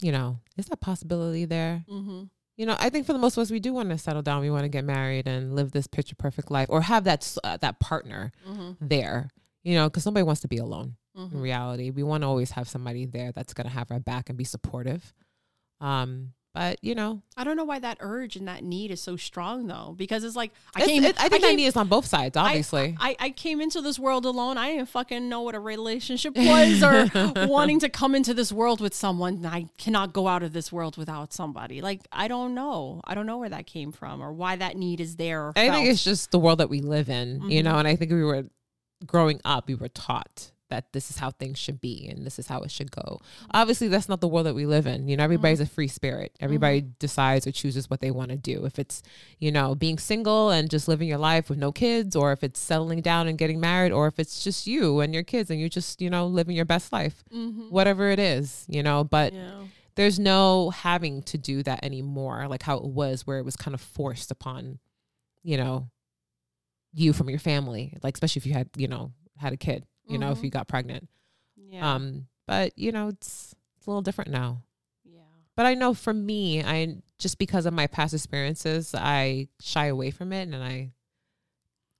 you 0.00 0.10
know, 0.10 0.38
is 0.56 0.66
that 0.66 0.80
possibility 0.80 1.44
there? 1.44 1.84
mhm, 1.88 2.30
You 2.56 2.66
know, 2.66 2.76
I 2.78 2.88
think 2.88 3.06
for 3.06 3.12
the 3.12 3.18
most 3.18 3.36
of 3.36 3.42
us, 3.42 3.50
we 3.50 3.58
do 3.58 3.72
want 3.72 3.90
to 3.90 3.98
settle 3.98 4.22
down. 4.22 4.40
We 4.40 4.50
want 4.50 4.62
to 4.64 4.68
get 4.68 4.84
married 4.84 5.26
and 5.26 5.56
live 5.56 5.72
this 5.72 5.86
picture 5.88 6.14
perfect 6.14 6.50
life, 6.50 6.68
or 6.70 6.82
have 6.82 7.04
that 7.04 7.36
uh, 7.42 7.56
that 7.58 7.80
partner 7.80 8.32
mhm, 8.48 8.76
there. 8.80 9.30
You 9.62 9.74
know, 9.74 9.88
because 9.88 10.06
nobody 10.06 10.22
wants 10.22 10.42
to 10.42 10.48
be 10.48 10.58
alone. 10.58 10.96
In 11.16 11.30
mhm. 11.30 11.42
reality, 11.42 11.90
we 11.90 12.02
want 12.02 12.22
to 12.22 12.26
always 12.26 12.50
have 12.52 12.68
somebody 12.68 13.06
there 13.06 13.32
that's 13.32 13.54
going 13.54 13.66
to 13.66 13.72
have 13.72 13.90
our 13.90 14.00
back 14.00 14.28
and 14.28 14.36
be 14.36 14.44
supportive. 14.44 15.12
Um, 15.80 16.32
but 16.54 16.78
you 16.82 16.94
know, 16.94 17.20
I 17.36 17.44
don't 17.44 17.56
know 17.56 17.64
why 17.64 17.80
that 17.80 17.98
urge 18.00 18.36
and 18.36 18.46
that 18.48 18.62
need 18.64 18.90
is 18.92 19.00
so 19.02 19.16
strong 19.16 19.66
though, 19.66 19.94
because 19.98 20.24
it's 20.24 20.36
like 20.36 20.52
I 20.74 20.80
it's- 20.82 20.88
came. 20.88 21.04
it- 21.04 21.16
I 21.20 21.28
think 21.28 21.42
that 21.42 21.48
came, 21.48 21.56
need 21.56 21.66
is 21.66 21.76
on 21.76 21.88
both 21.88 22.06
sides. 22.06 22.36
Obviously, 22.36 22.96
I, 23.00 23.16
I 23.18 23.30
came 23.30 23.60
into 23.60 23.80
this 23.80 23.98
world 23.98 24.24
alone. 24.24 24.56
I 24.56 24.72
didn't 24.72 24.88
fucking 24.88 25.28
know 25.28 25.42
what 25.42 25.54
a 25.54 25.60
relationship 25.60 26.36
was 26.36 26.82
or 26.82 27.10
wanting 27.48 27.80
to 27.80 27.88
come 27.88 28.14
into 28.14 28.32
this 28.32 28.52
world 28.52 28.80
with 28.80 28.94
someone. 28.94 29.44
I 29.44 29.66
cannot 29.78 30.12
go 30.12 30.28
out 30.28 30.42
of 30.42 30.52
this 30.52 30.72
world 30.72 30.96
without 30.96 31.32
somebody. 31.32 31.82
Like 31.82 32.02
I 32.12 32.28
don't 32.28 32.54
know. 32.54 33.00
I 33.04 33.14
don't 33.14 33.26
know 33.26 33.38
where 33.38 33.48
that 33.50 33.66
came 33.66 33.90
from 33.92 34.22
or 34.22 34.32
why 34.32 34.56
that 34.56 34.76
need 34.76 35.00
is 35.00 35.16
there. 35.16 35.52
I 35.56 35.68
think 35.70 35.88
it's 35.88 36.04
just 36.04 36.30
the 36.30 36.38
world 36.38 36.60
that 36.60 36.70
we 36.70 36.80
live 36.80 37.08
in, 37.10 37.50
you 37.50 37.60
Mhm. 37.60 37.64
know, 37.64 37.78
and 37.78 37.88
I 37.88 37.96
think 37.96 38.12
we 38.12 38.22
were 38.22 38.44
growing 39.04 39.40
up, 39.44 39.66
we 39.66 39.74
were 39.74 39.88
taught 39.88 40.52
that 40.74 40.92
this 40.92 41.10
is 41.10 41.18
how 41.18 41.30
things 41.30 41.56
should 41.58 41.80
be 41.80 42.08
and 42.08 42.26
this 42.26 42.38
is 42.38 42.48
how 42.48 42.60
it 42.62 42.70
should 42.70 42.90
go. 42.90 43.20
Obviously, 43.52 43.86
that's 43.88 44.08
not 44.08 44.20
the 44.20 44.26
world 44.28 44.46
that 44.46 44.54
we 44.54 44.66
live 44.66 44.86
in. 44.86 45.08
You 45.08 45.16
know, 45.16 45.22
everybody's 45.24 45.60
a 45.60 45.66
free 45.66 45.86
spirit. 45.88 46.32
Everybody 46.40 46.80
decides 46.98 47.46
or 47.46 47.52
chooses 47.52 47.88
what 47.88 48.00
they 48.00 48.10
want 48.10 48.30
to 48.30 48.36
do. 48.36 48.64
If 48.64 48.78
it's, 48.78 49.02
you 49.38 49.52
know, 49.52 49.74
being 49.74 49.98
single 49.98 50.50
and 50.50 50.68
just 50.68 50.88
living 50.88 51.06
your 51.08 51.18
life 51.18 51.48
with 51.48 51.58
no 51.58 51.70
kids, 51.70 52.16
or 52.16 52.32
if 52.32 52.42
it's 52.42 52.58
settling 52.58 53.00
down 53.02 53.28
and 53.28 53.38
getting 53.38 53.60
married, 53.60 53.92
or 53.92 54.06
if 54.08 54.18
it's 54.18 54.42
just 54.42 54.66
you 54.66 55.00
and 55.00 55.14
your 55.14 55.22
kids 55.22 55.50
and 55.50 55.60
you're 55.60 55.68
just, 55.68 56.00
you 56.02 56.10
know, 56.10 56.26
living 56.26 56.56
your 56.56 56.64
best 56.64 56.92
life, 56.92 57.22
Mhm. 57.32 57.70
whatever 57.70 58.10
it 58.10 58.18
is, 58.18 58.64
you 58.68 58.82
know, 58.82 59.04
but 59.04 59.32
Yeah. 59.32 59.64
there's 59.94 60.18
no 60.18 60.70
having 60.70 61.22
to 61.22 61.38
do 61.38 61.62
that 61.62 61.84
anymore 61.84 62.48
like 62.48 62.62
how 62.64 62.76
it 62.78 62.84
was 62.84 63.26
where 63.28 63.38
it 63.38 63.44
was 63.44 63.54
kind 63.54 63.74
of 63.76 63.80
forced 63.80 64.32
upon 64.32 64.80
you 65.44 65.56
know 65.56 65.88
you 66.92 67.12
from 67.12 67.28
your 67.30 67.38
family 67.38 67.96
like 68.02 68.14
especially 68.16 68.40
if 68.40 68.46
you 68.46 68.52
had 68.52 68.68
you 68.76 68.88
know 68.88 69.12
had 69.38 69.52
a 69.52 69.56
kid 69.56 69.84
you 70.06 70.18
know 70.18 70.30
if 70.32 70.38
Mhm. 70.38 70.44
you 70.44 70.50
got 70.50 70.68
pregnant 70.68 71.08
Yeah. 71.56 71.94
um 71.94 72.26
but 72.46 72.76
you 72.78 72.92
know 72.92 73.08
it's 73.08 73.54
it's 73.76 73.86
a 73.86 73.90
little 73.90 74.02
different 74.02 74.30
now 74.30 74.62
yeah. 75.04 75.20
but 75.56 75.66
i 75.66 75.74
know 75.74 75.94
for 75.94 76.12
me 76.14 76.62
i 76.62 76.96
just 77.18 77.38
because 77.38 77.64
of 77.66 77.72
my 77.72 77.86
past 77.86 78.12
experiences 78.14 78.94
i 78.94 79.48
shy 79.60 79.86
away 79.86 80.10
from 80.10 80.32
it 80.32 80.42
and 80.42 80.56
i 80.56 80.92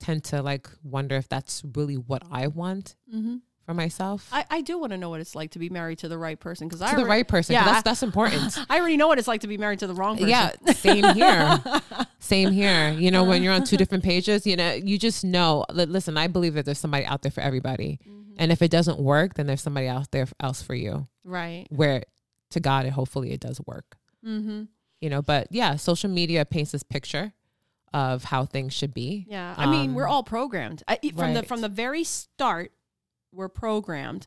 tend 0.00 0.24
to 0.24 0.42
like 0.42 0.68
wonder 0.82 1.16
if 1.16 1.28
that's 1.28 1.62
really 1.74 1.96
what 1.96 2.22
i 2.30 2.46
want 2.46 2.96
Mm-hmm. 3.12 3.36
For 3.64 3.74
myself 3.74 4.28
I, 4.32 4.44
I 4.50 4.60
do 4.60 4.78
want 4.78 4.92
to 4.92 4.98
know 4.98 5.08
what 5.10 5.20
it's 5.20 5.34
like 5.34 5.50
to 5.52 5.58
be 5.58 5.68
married 5.70 5.98
to 6.00 6.08
the 6.08 6.18
right 6.18 6.38
person 6.38 6.68
because 6.68 6.82
I 6.82 6.90
to 6.90 6.96
the 6.96 7.02
already- 7.02 7.10
right 7.18 7.28
person. 7.28 7.54
yeah. 7.54 7.64
that's 7.64 7.82
that's 7.82 8.02
important 8.02 8.58
I 8.70 8.78
already 8.78 8.96
know 8.96 9.08
what 9.08 9.18
it's 9.18 9.28
like 9.28 9.40
to 9.42 9.46
be 9.48 9.56
married 9.58 9.78
to 9.80 9.86
the 9.86 9.94
wrong 9.94 10.16
person. 10.16 10.28
Yeah, 10.28 10.50
same 10.72 11.04
here. 11.14 11.62
Same 12.20 12.52
here. 12.52 12.90
You 12.92 13.10
know, 13.10 13.22
when 13.24 13.42
you're 13.42 13.52
on 13.52 13.64
two 13.64 13.76
different 13.82 14.02
pages, 14.02 14.46
you 14.46 14.56
know, 14.56 14.72
you 14.72 14.98
just 14.98 15.24
know. 15.24 15.66
Listen, 15.70 16.16
I 16.16 16.26
believe 16.26 16.54
that 16.54 16.64
there's 16.64 16.78
somebody 16.78 17.04
out 17.04 17.20
there 17.20 17.30
for 17.30 17.42
everybody, 17.42 18.00
Mhm. 18.08 18.36
and 18.38 18.50
if 18.50 18.62
it 18.62 18.70
doesn't 18.70 18.98
work, 18.98 19.34
then 19.34 19.46
there's 19.46 19.60
somebody 19.60 19.88
out 19.88 20.10
there 20.10 20.26
else 20.40 20.62
for 20.62 20.74
you. 20.74 21.06
Right. 21.22 21.66
Where, 21.68 22.02
to 22.52 22.60
God, 22.60 22.86
it 22.86 22.94
hopefully 22.94 23.32
it 23.32 23.40
does 23.40 23.60
work. 23.66 23.98
Mm-hmm. 24.26 24.62
You 25.02 25.10
know, 25.10 25.20
but 25.20 25.48
yeah, 25.50 25.76
social 25.76 26.08
media 26.08 26.46
paints 26.46 26.72
this 26.72 26.82
picture 26.82 27.34
of 27.92 28.24
how 28.24 28.46
things 28.46 28.72
should 28.72 28.94
be. 28.94 29.26
Yeah, 29.28 29.54
I 29.58 29.66
mean, 29.66 29.92
we're 29.92 30.06
Um, 30.06 30.12
all 30.14 30.22
programmed 30.22 30.82
I, 30.88 30.98
from 31.14 31.34
the 31.34 31.42
from 31.42 31.60
the 31.60 31.68
very 31.68 32.04
start. 32.04 32.72
We're 33.34 33.48
programmed. 33.48 34.26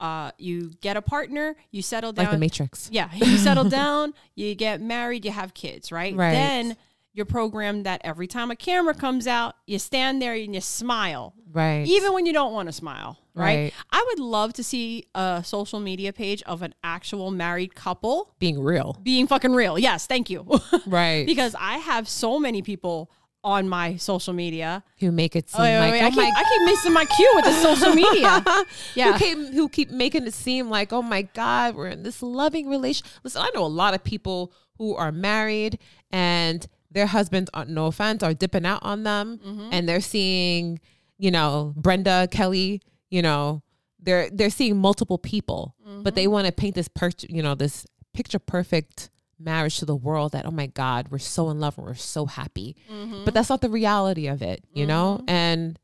Uh, 0.00 0.30
you 0.38 0.70
get 0.80 0.96
a 0.96 1.02
partner, 1.02 1.56
you 1.72 1.82
settle 1.82 2.12
down. 2.12 2.26
like 2.26 2.32
the 2.32 2.38
Matrix. 2.38 2.88
yeah, 2.92 3.08
you 3.14 3.36
settle 3.36 3.64
down, 3.68 4.14
you 4.36 4.54
get 4.54 4.80
married, 4.80 5.24
you 5.24 5.32
have 5.32 5.54
kids, 5.54 5.90
right? 5.90 6.14
Right. 6.14 6.30
Then 6.30 6.76
you're 7.14 7.26
programmed 7.26 7.84
that 7.86 8.00
every 8.04 8.28
time 8.28 8.52
a 8.52 8.56
camera 8.56 8.94
comes 8.94 9.26
out, 9.26 9.56
you 9.66 9.80
stand 9.80 10.22
there 10.22 10.34
and 10.34 10.54
you 10.54 10.60
smile, 10.60 11.34
Right. 11.52 11.84
even 11.84 12.12
when 12.12 12.26
you 12.26 12.32
don't 12.32 12.52
want 12.52 12.68
to 12.68 12.72
smile, 12.72 13.18
right? 13.34 13.44
Right. 13.56 13.74
I 13.90 14.04
would 14.10 14.20
love 14.20 14.52
to 14.52 14.62
see 14.62 15.06
a 15.16 15.42
social 15.44 15.80
media 15.80 16.12
page 16.12 16.44
of 16.44 16.62
an 16.62 16.74
actual 16.84 17.32
married 17.32 17.74
couple 17.74 18.32
being 18.38 18.60
real. 18.62 19.00
being 19.02 19.26
fucking 19.26 19.52
real. 19.52 19.80
Yes, 19.80 20.06
thank 20.06 20.30
you. 20.30 20.46
Right. 20.86 21.26
because 21.26 21.56
I 21.58 21.78
have 21.78 22.08
so 22.08 22.38
many 22.38 22.62
people 22.62 23.10
on 23.48 23.68
my 23.68 23.96
social 23.96 24.34
media. 24.34 24.82
who 25.00 25.10
make 25.10 25.34
it 25.34 25.48
seem 25.48 25.60
Oh, 25.60 25.64
wait, 25.64 25.78
like 25.78 25.92
wait, 25.92 26.02
oh 26.02 26.06
I, 26.06 26.10
keep, 26.10 26.16
my 26.18 26.32
I 26.36 26.44
keep 26.44 26.62
missing 26.66 26.92
my 26.92 27.04
cue 27.06 27.32
with 27.36 27.44
the 27.46 27.52
social 27.62 27.94
media. 27.94 28.44
Yeah. 28.94 29.12
who, 29.12 29.18
keep, 29.18 29.38
who 29.54 29.68
keep 29.68 29.90
making 29.90 30.26
it 30.26 30.34
seem 30.34 30.68
like, 30.68 30.92
oh 30.92 31.02
my 31.02 31.22
God, 31.22 31.74
we're 31.74 31.88
in 31.88 32.02
this 32.02 32.22
loving 32.22 32.68
relation. 32.68 33.06
Listen, 33.24 33.42
I 33.42 33.50
know 33.54 33.64
a 33.64 33.66
lot 33.82 33.94
of 33.94 34.04
people 34.04 34.52
who 34.76 34.94
are 34.94 35.10
married 35.12 35.78
and 36.10 36.66
their 36.90 37.06
husbands, 37.06 37.50
are, 37.54 37.64
no 37.64 37.86
offense, 37.86 38.22
are 38.22 38.34
dipping 38.34 38.66
out 38.66 38.80
on 38.82 39.02
them 39.02 39.38
Mm-hmm. 39.44 39.68
and 39.72 39.88
they're 39.88 40.00
seeing, 40.00 40.78
you 41.18 41.30
know, 41.30 41.72
Brenda, 41.76 42.28
Kelly, 42.30 42.80
you 43.10 43.22
know, 43.22 43.62
they're 44.00 44.28
they're 44.30 44.50
seeing 44.50 44.76
multiple 44.76 45.18
people, 45.18 45.74
but 46.04 46.14
they 46.14 46.26
want 46.28 46.46
to 46.46 46.52
paint 46.52 46.74
this, 46.74 46.88
per- 46.88 47.10
you 47.28 47.42
know, 47.42 47.54
this 47.54 47.86
picture 48.14 48.38
perfect 48.38 49.10
marriage 49.38 49.78
to 49.78 49.84
the 49.84 49.96
world 49.96 50.32
that, 50.32 50.46
oh 50.46 50.50
my 50.50 50.66
God, 50.66 51.08
we're 51.10 51.18
so 51.18 51.50
in 51.50 51.60
love 51.60 51.78
and 51.78 51.86
we're 51.86 51.94
so 51.94 52.26
happy. 52.26 52.76
Mm-hmm. 52.90 53.24
But 53.24 53.34
that's 53.34 53.50
not 53.50 53.60
the 53.60 53.70
reality 53.70 54.26
of 54.26 54.42
it, 54.42 54.64
you 54.72 54.86
know? 54.86 55.22
And, 55.28 55.78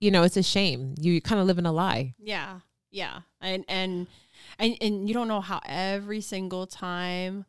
you 0.00 0.10
know, 0.10 0.22
it's 0.22 0.36
a 0.36 0.42
shame. 0.42 0.94
You 0.98 1.20
kind 1.20 1.40
of 1.40 1.46
live 1.46 1.58
in 1.58 1.66
a 1.66 1.72
lie. 1.72 2.14
Yeah, 2.18 2.60
yeah, 2.90 3.20
and 3.40 3.64
and 3.68 4.06
and 4.58 4.76
and 4.80 5.08
you 5.08 5.14
don't 5.14 5.28
know 5.28 5.40
how 5.40 5.60
every 5.66 6.20
single 6.20 6.66
time 6.66 7.44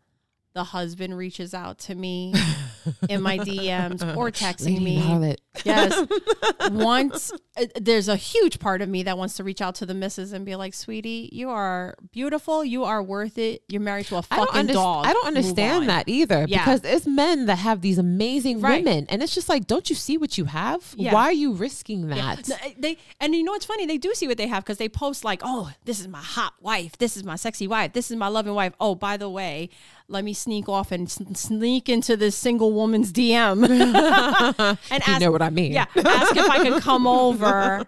the 0.54 0.64
husband 0.64 1.16
reaches 1.16 1.54
out 1.54 1.78
to 1.80 1.96
me 1.96 2.34
in 3.10 3.22
my 3.22 3.38
DMs 3.38 4.18
or 4.18 4.32
texting 4.32 4.82
me. 4.82 5.02
Harlot. 5.02 5.38
Yes, 5.66 6.08
once 6.72 7.32
uh, 7.58 7.66
there's 7.80 8.08
a 8.08 8.16
huge 8.16 8.60
part 8.60 8.82
of 8.82 8.90
me 8.90 9.04
that 9.04 9.18
wants 9.18 9.36
to 9.38 9.44
reach 9.44 9.62
out 9.62 9.76
to 9.76 9.86
the 9.86 9.94
missus 9.94 10.32
and 10.32 10.46
be 10.46 10.56
like, 10.56 10.74
"Sweetie, 10.74 11.30
you 11.34 11.50
are 11.50 11.96
beautiful. 12.12 12.64
You 12.64 12.84
are 12.84 13.02
worth 13.02 13.38
it. 13.38 13.64
You're 13.68 13.82
married 13.82 14.06
to 14.08 14.18
a 14.18 14.24
I 14.32 14.36
don't, 14.38 14.48
fucking 14.52 14.68
dog. 14.68 15.06
I 15.06 15.14
don't 15.14 15.28
understand 15.28 15.90
that 15.90 16.08
either 16.08 16.46
Yeah. 16.48 16.60
because 16.60 16.82
it's 16.84 17.08
men 17.08 17.48
that 17.48 17.58
have 17.58 17.82
these 17.82 17.98
amazing 17.98 18.62
Right. 18.62 18.84
women. 18.84 19.06
And 19.10 19.22
it's 19.24 19.34
just 19.34 19.50
like, 19.50 19.68
don't 19.68 19.90
you 19.90 19.96
see 19.96 20.18
what 20.18 20.38
you 20.38 20.46
have? 20.46 20.94
Yeah. 20.96 21.14
Why 21.14 21.24
are 21.24 21.32
you 21.34 21.54
risking 21.54 22.08
Yeah. 22.10 22.36
that? 22.36 22.48
No, 22.48 22.56
They 22.78 22.98
and 23.20 23.34
you 23.36 23.44
know 23.44 23.52
what's 23.54 23.66
funny? 23.66 23.86
They 23.86 23.98
do 23.98 24.14
see 24.14 24.28
what 24.28 24.38
they 24.38 24.48
have 24.48 24.64
because 24.64 24.78
they 24.78 24.90
post 24.90 25.24
like, 25.24 25.42
"Oh, 25.44 25.72
this 25.86 26.00
is 26.00 26.08
my 26.08 26.22
hot 26.22 26.54
wife. 26.62 26.98
This 27.00 27.18
is 27.18 27.24
my 27.24 27.36
sexy 27.36 27.68
wife. 27.68 27.94
This 27.94 28.12
is 28.12 28.18
my 28.18 28.28
loving 28.28 28.54
wife." 28.54 28.74
Oh, 28.80 28.96
by 28.96 29.18
the 29.18 29.30
way, 29.30 29.70
let 30.08 30.24
me 30.24 30.34
sneak 30.34 30.68
off 30.70 30.92
and 30.92 31.10
sneak 31.12 31.88
into 31.90 32.16
this 32.18 32.36
single 32.36 32.72
woman's 32.72 33.12
DM 33.12 33.64
and 34.92 35.04
ask, 35.08 35.20
what 35.46 35.52
I 35.52 35.56
mean? 35.56 35.72
yeah, 35.74 35.86
ask 35.96 36.36
if 36.36 36.50
I 36.50 36.60
could 36.70 36.82
come 36.82 37.08
over. 37.08 37.86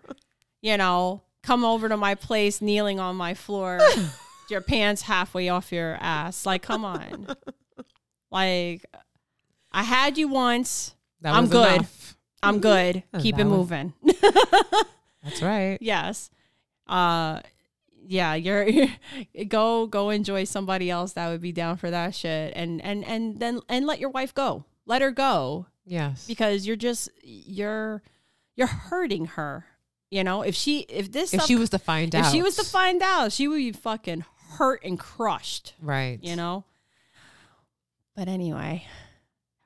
You 0.62 0.78
know, 0.78 1.22
come 1.44 1.66
over 1.66 1.90
to 1.90 1.98
my 1.98 2.16
place, 2.16 2.62
kneeling 2.62 3.00
on 3.00 3.16
my 3.16 3.34
floor, 3.34 3.80
your 4.50 4.62
pants 4.62 5.02
halfway 5.04 5.50
off 5.50 5.72
your 5.72 5.98
ass. 6.00 6.46
Like, 6.46 6.62
come 6.62 6.86
on, 6.86 7.28
like. 8.32 8.86
I 9.74 9.84
had 9.84 10.18
you 10.18 10.28
once. 10.28 10.96
That 11.22 11.34
I'm 11.34 11.44
was 11.44 11.52
good. 11.52 11.74
enough. 11.76 12.18
I'm 12.44 12.60
good. 12.60 13.04
Keep 13.20 13.40
it 13.40 13.46
was- 13.46 13.52
moving. 13.54 13.94
That's 15.24 15.42
right. 15.42 15.78
yes 15.82 16.30
uh 16.88 17.40
yeah 18.08 18.34
you're 18.34 18.68
go 19.48 19.86
go 19.86 20.10
enjoy 20.10 20.44
somebody 20.44 20.90
else 20.90 21.14
that 21.14 21.30
would 21.30 21.42
be 21.42 21.52
down 21.52 21.78
for 21.78 21.90
that 21.92 22.14
shit 22.16 22.52
and 22.56 22.82
and 22.82 23.06
and 23.06 23.40
then 23.40 23.62
and 23.70 23.86
let 23.86 24.00
your 24.00 24.10
wife 24.10 24.34
go 24.34 24.66
let 24.88 25.02
her 25.02 25.12
go 25.12 25.68
Yes. 25.92 26.26
because 26.26 26.66
you're 26.66 26.76
just 26.78 27.10
you're 27.22 28.02
you're 28.56 28.68
hurting 28.68 29.26
her 29.26 29.66
you 30.10 30.24
know? 30.26 30.42
If 30.42 30.56
she 30.56 30.80
if 30.90 31.12
this 31.12 31.34
if 31.34 31.40
stuff- 31.42 31.48
she 31.48 31.56
was 31.56 31.70
to 31.72 31.80
find 31.80 32.14
out 32.16 32.20
if 32.20 32.26
out. 32.28 32.32
she 32.32 32.42
was 32.42 32.56
to 32.58 32.64
find 32.64 33.02
out 33.02 33.32
she 33.32 33.48
would 33.48 33.58
be 33.58 33.72
fucking 33.74 34.24
hurt 34.58 34.82
and 34.84 34.98
crushed 35.00 35.74
Right. 35.82 36.20
you 36.22 36.36
know? 36.36 36.64
But 38.16 38.28
anyway 38.30 38.86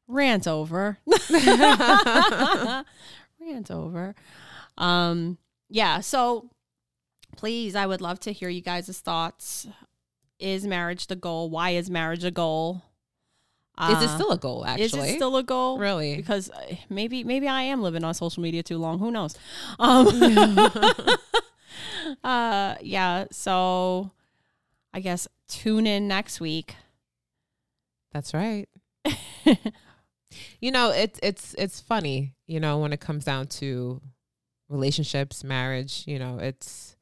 rant 0.07 0.47
over. 0.47 0.97
Rant 3.39 3.71
over. 3.71 4.15
Um 4.77 5.37
yeah 5.69 5.99
so 5.99 6.49
please 7.37 7.75
i 7.75 7.85
would 7.85 7.99
love 8.01 8.19
to 8.21 8.31
hear 8.31 8.49
you 8.49 8.61
guys' 8.61 8.99
thoughts. 8.99 9.67
Is 10.39 10.65
marriage 10.67 11.07
the 11.07 11.15
goal? 11.15 11.49
Why 11.49 11.71
is 11.71 11.89
marriage 11.89 12.23
a 12.25 12.31
goal 12.31 12.83
Is 13.77 14.01
it 14.01 14.09
Uh, 14.09 14.15
still 14.15 14.31
a 14.31 14.37
goal, 14.37 14.65
actually? 14.65 14.85
is 14.85 14.93
it 14.93 15.15
still 15.15 15.35
a 15.37 15.43
goal 15.43 15.77
Really? 15.77 16.15
because 16.15 16.49
uh, 16.49 16.75
maybe 16.89 17.23
maybe 17.23 17.47
i 17.47 17.61
am 17.63 17.81
living 17.81 18.03
on 18.05 18.13
social 18.13 18.41
media 18.41 18.63
too 18.63 18.77
long 18.77 18.99
who 18.99 19.11
knows 19.11 19.35
um 19.79 20.07
uh 22.23 22.75
yeah 22.81 23.25
so 23.31 24.11
i 24.93 24.99
guess 24.99 25.27
tune 25.47 25.87
in 25.87 26.07
next 26.07 26.39
week 26.39 26.75
That's 28.13 28.33
right. 28.33 28.69
you 30.61 30.71
know, 30.71 30.89
it's 30.91 31.19
it's 31.21 31.53
it's 31.57 31.81
funny, 31.81 32.33
you 32.47 32.61
know, 32.61 32.79
when 32.79 32.93
it 32.93 33.01
comes 33.01 33.25
down 33.25 33.47
to 33.59 33.99
relationships, 34.69 35.43
marriage, 35.43 36.03
you 36.07 36.17
know, 36.17 36.39
it's 36.39 36.94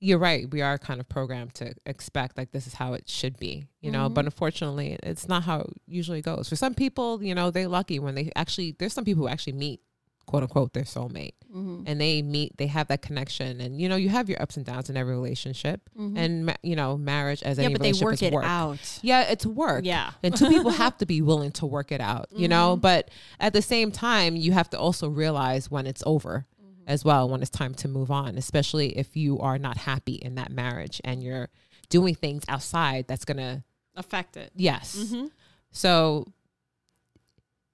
you're 0.00 0.18
right. 0.18 0.50
We 0.50 0.62
are 0.62 0.78
kind 0.78 0.98
of 0.98 1.08
programmed 1.08 1.54
to 1.56 1.74
expect 1.84 2.38
like 2.38 2.52
this 2.52 2.66
is 2.66 2.74
how 2.74 2.94
it 2.94 3.08
should 3.08 3.38
be, 3.38 3.66
you 3.80 3.90
know, 3.90 4.08
but 4.08 4.22
mm-hmm. 4.22 4.28
unfortunately, 4.28 4.98
it's 5.02 5.28
not 5.28 5.42
how 5.44 5.60
it 5.60 5.70
usually 5.86 6.22
goes. 6.22 6.48
For 6.48 6.56
some 6.56 6.74
people, 6.74 7.22
you 7.22 7.34
know, 7.34 7.50
they're 7.50 7.68
lucky 7.68 7.98
when 7.98 8.14
they 8.14 8.32
actually 8.34 8.74
there's 8.78 8.94
some 8.94 9.04
people 9.04 9.22
who 9.22 9.28
actually 9.28 9.52
meet 9.52 9.80
quote 10.26 10.42
unquote 10.44 10.72
their 10.72 10.84
soulmate 10.84 11.32
Mhm. 11.52 11.82
and 11.86 12.00
they 12.00 12.22
meet 12.22 12.56
they 12.56 12.68
have 12.68 12.86
that 12.88 13.02
connection 13.02 13.60
and 13.60 13.80
you 13.80 13.88
know 13.88 13.96
you 13.96 14.08
have 14.08 14.28
your 14.28 14.40
ups 14.40 14.56
and 14.56 14.64
downs 14.64 14.88
in 14.88 14.96
every 14.96 15.12
relationship 15.12 15.90
mm-hmm. 15.98 16.16
and 16.16 16.46
ma- 16.46 16.54
you 16.62 16.76
know 16.76 16.96
marriage 16.96 17.42
as 17.42 17.58
yeah 17.58 17.64
any 17.64 17.74
but 17.74 17.82
they 17.82 17.88
relationship 17.90 18.32
work 18.32 18.44
is 18.44 18.48
it 18.48 18.52
out 18.52 18.98
yeah 19.02 19.22
it's 19.22 19.44
work 19.44 19.84
Yeah. 19.84 20.12
and 20.22 20.36
two 20.36 20.48
people 20.48 20.70
have 20.84 20.96
to 20.98 21.06
be 21.06 21.20
willing 21.20 21.50
to 21.52 21.66
work 21.66 21.90
it 21.90 22.00
out 22.00 22.28
you 22.30 22.46
know 22.46 22.74
mm-hmm. 22.74 22.80
but 22.80 23.10
at 23.40 23.52
the 23.52 23.62
same 23.62 23.90
time 23.90 24.36
you 24.36 24.52
have 24.52 24.70
to 24.70 24.78
also 24.78 25.08
realize 25.08 25.68
when 25.68 25.88
it's 25.88 26.04
over 26.06 26.46
as 26.90 27.04
well 27.04 27.28
when 27.28 27.40
it's 27.40 27.50
time 27.50 27.72
to 27.72 27.86
move 27.88 28.10
on 28.10 28.36
especially 28.36 28.98
if 28.98 29.16
you 29.16 29.38
are 29.38 29.58
not 29.58 29.76
happy 29.76 30.14
in 30.14 30.34
that 30.34 30.50
marriage 30.50 31.00
and 31.04 31.22
you're 31.22 31.48
doing 31.88 32.14
things 32.14 32.42
outside 32.48 33.06
that's 33.08 33.24
gonna 33.24 33.62
affect 33.96 34.36
it. 34.36 34.50
Yes. 34.56 34.96
Mm-hmm. 34.96 35.26
so 35.70 36.26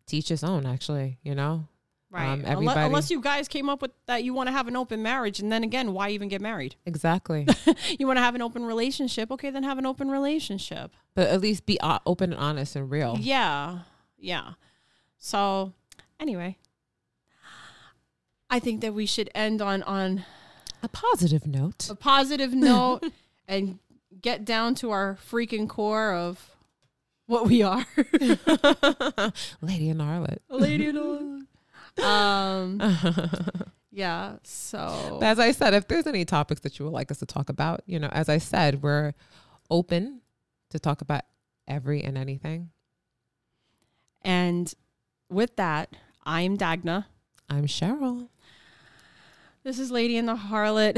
teach 0.07 0.29
his 0.29 0.44
own 0.44 0.66
actually 0.66 1.18
you 1.22 1.35
know? 1.35 1.66
Right. 2.11 2.29
Um, 2.29 2.42
everybody- 2.46 2.81
unless 2.87 3.11
you 3.11 3.20
guys 3.20 3.48
came 3.48 3.68
up 3.68 3.83
with 3.83 3.90
that 4.07 4.22
you 4.22 4.33
want 4.35 4.46
to 4.48 4.52
have 4.52 4.68
an 4.68 4.76
open 4.76 5.02
marriage 5.02 5.40
and 5.40 5.50
then 5.50 5.64
again 5.64 5.92
why 5.92 6.11
even 6.11 6.29
get 6.29 6.40
married? 6.40 6.76
Exactly. 6.87 7.46
You 7.98 8.07
want 8.07 8.18
to 8.18 8.22
have 8.22 8.35
an 8.35 8.42
open 8.42 8.64
relationship? 8.64 9.31
Okay 9.33 9.50
then 9.50 9.64
have 9.64 9.79
an 9.79 9.87
open 9.87 10.11
relationship. 10.11 10.92
But 11.14 11.29
at 11.29 11.40
least 11.40 11.64
be 11.66 11.79
open 11.83 12.33
and 12.33 12.40
honest 12.40 12.76
and 12.76 12.90
real. 12.90 13.16
Yeah. 13.18 13.81
Yeah. 14.18 14.52
So 15.18 15.72
anyway 16.20 16.59
i 18.57 18.59
think 18.59 18.81
that 18.81 18.95
we 18.95 19.05
should 19.05 19.29
end 19.35 19.61
on 19.61 19.83
on 19.83 20.25
a 20.83 20.88
positive 20.88 21.47
note. 21.47 21.88
a 21.90 21.95
positive 21.95 22.55
note 22.55 23.03
and 23.49 23.79
get 24.21 24.45
down 24.47 24.75
to 24.75 24.90
our 24.90 25.19
freaking 25.31 25.69
core 25.69 26.12
of 26.14 26.57
what 27.27 27.45
we 27.47 27.61
are. 27.62 27.85
Lady 29.61 29.90
and 29.90 30.01
harlot. 30.01 30.38
Lady 30.49 30.87
and 30.87 31.47
um 32.03 32.81
yeah 33.90 34.37
so 34.42 35.19
As 35.23 35.38
I 35.38 35.51
said, 35.53 35.75
if 35.75 35.88
there's 35.88 36.07
any 36.07 36.25
topics 36.25 36.61
that 36.62 36.79
you 36.79 36.85
would 36.87 36.95
like 36.95 37.11
us 37.11 37.19
to 37.19 37.27
talk 37.27 37.49
about, 37.49 37.83
you 37.87 37.99
know, 37.99 38.09
as 38.09 38.29
I 38.29 38.38
said, 38.38 38.83
we're 38.83 39.12
open 39.71 40.21
to 40.71 40.79
talk 40.79 41.01
about 41.03 41.23
every 41.69 42.03
and 42.03 42.16
anything. 42.16 42.71
and 44.23 44.73
with 45.29 45.57
that 45.57 45.90
i'm 46.25 46.57
dagna. 46.57 47.05
I'm 47.49 47.66
Cheryl. 47.66 48.29
This 49.66 49.81
is 49.81 49.90
lady 49.90 50.16
and 50.16 50.29
the 50.29 50.37
harlot 50.37 50.94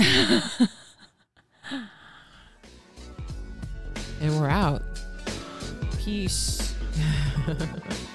And 4.20 4.38
we're 4.38 4.48
out. 4.48 4.82
peace 6.00 6.74